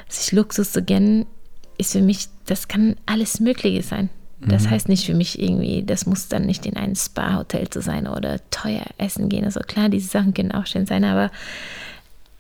[0.09, 1.27] sich Luxus zu gönnen,
[1.77, 4.09] ist für mich, das kann alles Mögliche sein.
[4.47, 8.07] Das heißt nicht für mich irgendwie, das muss dann nicht in ein Spa-Hotel zu sein
[8.07, 9.45] oder teuer essen gehen.
[9.45, 11.31] Also klar, diese Sachen können auch schön sein, aber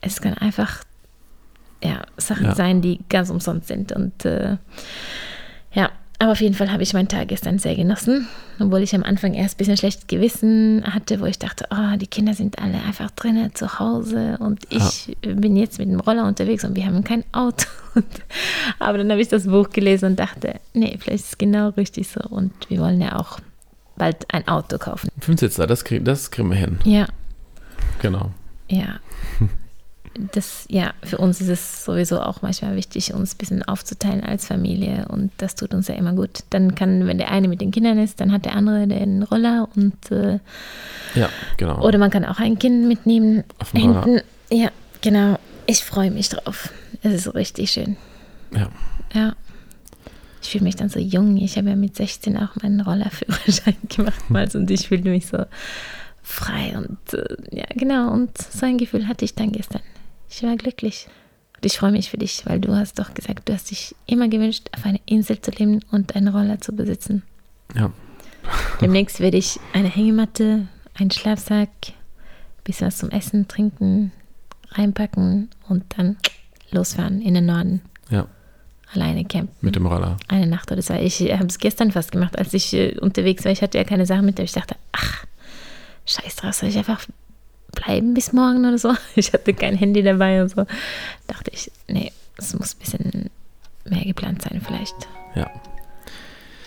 [0.00, 0.82] es kann einfach
[1.82, 2.54] ja, Sachen Ja.
[2.54, 3.92] sein, die ganz umsonst sind.
[3.92, 4.56] Und äh,
[6.18, 9.34] aber auf jeden Fall habe ich meinen Tag gestern sehr genossen, obwohl ich am Anfang
[9.34, 13.10] erst ein bisschen schlechtes Gewissen hatte, wo ich dachte, oh, die Kinder sind alle einfach
[13.10, 17.24] drinnen zu Hause und ich bin jetzt mit dem Roller unterwegs und wir haben kein
[17.32, 17.66] Auto.
[17.94, 18.04] Und,
[18.78, 22.08] aber dann habe ich das Buch gelesen und dachte, nee, vielleicht ist es genau richtig
[22.08, 23.38] so und wir wollen ja auch
[23.96, 25.08] bald ein Auto kaufen.
[25.20, 26.78] Fünfsitzer, das, krieg, das kriegen wir hin.
[26.84, 27.06] Ja,
[28.00, 28.30] Genau.
[28.68, 29.00] ja.
[30.32, 34.46] Das, ja, für uns ist es sowieso auch manchmal wichtig, uns ein bisschen aufzuteilen als
[34.46, 36.40] Familie und das tut uns ja immer gut.
[36.50, 39.68] Dann kann, wenn der eine mit den Kindern ist, dann hat der andere den Roller
[39.74, 40.38] und äh,
[41.14, 41.80] Ja, genau.
[41.82, 43.42] oder man kann auch ein Kind mitnehmen.
[43.58, 44.04] Auf dem Roller.
[44.04, 44.20] hinten.
[44.50, 45.38] Ja, genau.
[45.66, 46.70] Ich freue mich drauf.
[47.02, 47.96] Es ist richtig schön.
[48.52, 48.68] ja.
[49.14, 49.34] Ja.
[50.42, 51.38] Ich fühle mich dann so jung.
[51.38, 55.38] Ich habe ja mit 16 auch meinen Rollerführerschein gemacht mal und ich fühlte mich so
[56.22, 58.12] frei und äh, ja, genau.
[58.12, 59.80] Und so ein Gefühl hatte ich dann gestern.
[60.36, 61.06] Ich war glücklich.
[61.56, 64.28] Und ich freue mich für dich, weil du hast doch gesagt, du hast dich immer
[64.28, 67.22] gewünscht, auf einer Insel zu leben und einen Roller zu besitzen.
[67.74, 67.92] ja.
[68.82, 71.70] Demnächst werde ich eine Hängematte, einen Schlafsack,
[72.64, 74.12] bisschen was zum Essen, Trinken,
[74.72, 76.18] reinpacken und dann
[76.70, 77.80] losfahren in den Norden.
[78.10, 78.26] Ja,
[78.92, 79.54] Alleine campen.
[79.62, 80.18] mit dem Roller.
[80.28, 81.02] Eine Nacht oder zwei.
[81.04, 83.52] Ich habe es gestern fast gemacht, als ich äh, unterwegs war.
[83.52, 85.24] Ich hatte ja keine Sachen mit, aber ich dachte, ach,
[86.04, 87.06] scheiß drauf, soll ich einfach
[87.74, 88.94] bleiben bis morgen oder so?
[89.14, 90.66] Ich hatte kein Handy dabei und so.
[91.26, 93.30] Dachte ich, nee, es muss ein bisschen
[93.84, 94.94] mehr geplant sein vielleicht.
[95.34, 95.50] Ja.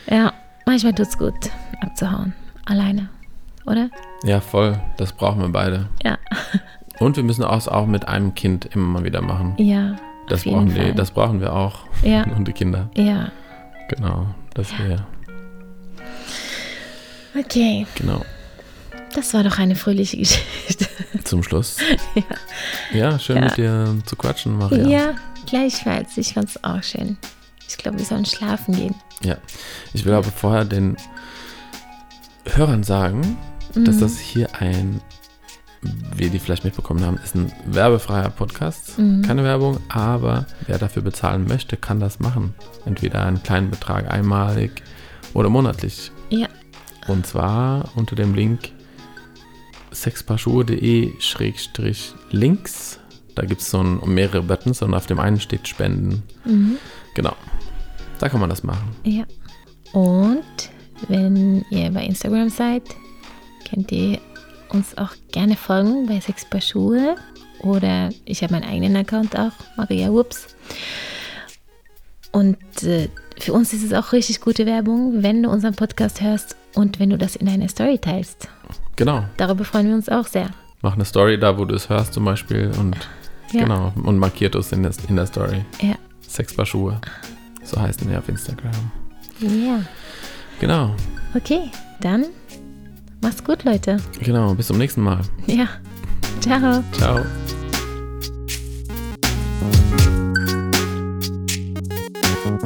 [0.09, 0.33] Ja,
[0.65, 1.33] manchmal tut es gut,
[1.81, 2.33] abzuhauen.
[2.65, 3.09] Alleine,
[3.65, 3.89] oder?
[4.23, 4.79] Ja, voll.
[4.97, 5.87] Das brauchen wir beide.
[6.03, 6.17] Ja,
[6.99, 9.53] Und wir müssen auch, auch mit einem Kind immer mal wieder machen.
[9.57, 9.95] ja.
[10.29, 10.93] Das brauchen, die, Fall.
[10.93, 11.85] das brauchen wir auch.
[12.03, 12.23] Ja.
[12.35, 12.89] Und die Kinder.
[12.95, 13.31] Ja,
[13.87, 14.27] Genau.
[14.55, 15.05] Das wir,
[17.39, 17.85] okay.
[17.95, 18.21] genau.
[19.15, 20.87] Das war doch eine fröhliche Geschichte.
[21.23, 21.77] Zum Schluss.
[22.93, 23.41] Ja, schön Ja.
[23.45, 24.87] mit dir zu quatschen, Maria.
[24.87, 26.17] Ja, gleichfalls.
[26.17, 27.17] Ich fand es auch schön.
[27.67, 28.95] Ich glaube, wir sollen schlafen gehen.
[29.23, 29.37] Ja.
[29.93, 30.95] Ich will aber vorher den
[32.45, 33.37] Hörern sagen,
[33.75, 33.85] Mhm.
[33.85, 35.01] dass das hier ein
[36.15, 38.97] wie die vielleicht mitbekommen haben, ist ein werbefreier Podcast.
[38.97, 39.21] Mhm.
[39.21, 42.55] Keine Werbung, aber wer dafür bezahlen möchte, kann das machen.
[42.85, 44.71] Entweder einen kleinen Betrag einmalig
[45.33, 46.11] oder monatlich.
[46.29, 46.47] Ja.
[47.07, 48.71] Und zwar unter dem Link
[50.01, 52.99] sexpaarschuhe.de-links.
[53.35, 56.23] Da gibt es so ein, mehrere Buttons und auf dem einen steht Spenden.
[56.45, 56.77] Mhm.
[57.13, 57.35] Genau.
[58.19, 58.95] Da kann man das machen.
[59.03, 59.25] Ja.
[59.93, 60.43] Und
[61.07, 62.83] wenn ihr bei Instagram seid,
[63.69, 64.19] könnt ihr
[64.69, 67.15] uns auch gerne folgen bei Sex Paar Schuhe.
[67.59, 70.55] Oder ich habe meinen eigenen Account auch, Maria Whoops.
[72.31, 76.55] Und äh, für uns ist es auch richtig gute Werbung, wenn du unseren Podcast hörst
[76.75, 78.47] und wenn du das in deiner Story teilst.
[78.97, 79.23] Genau.
[79.37, 80.49] Darüber freuen wir uns auch sehr.
[80.81, 82.97] Mach eine Story da, wo du es hörst zum Beispiel und
[83.51, 83.63] Ja.
[83.63, 85.63] genau und markiert uns in der, in der Story.
[85.81, 85.95] Ja.
[86.27, 86.99] Sechs Paar Schuhe.
[87.63, 88.71] So heißen wir auf Instagram.
[89.39, 89.81] Ja.
[90.59, 90.95] Genau.
[91.35, 91.71] Okay,
[92.01, 92.25] dann
[93.21, 93.97] mach's gut, Leute.
[94.19, 94.53] Genau.
[94.55, 95.21] Bis zum nächsten Mal.
[95.45, 95.67] Ja.
[96.41, 96.83] Ciao.
[96.93, 97.19] Ciao.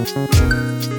[0.03, 0.90] Thank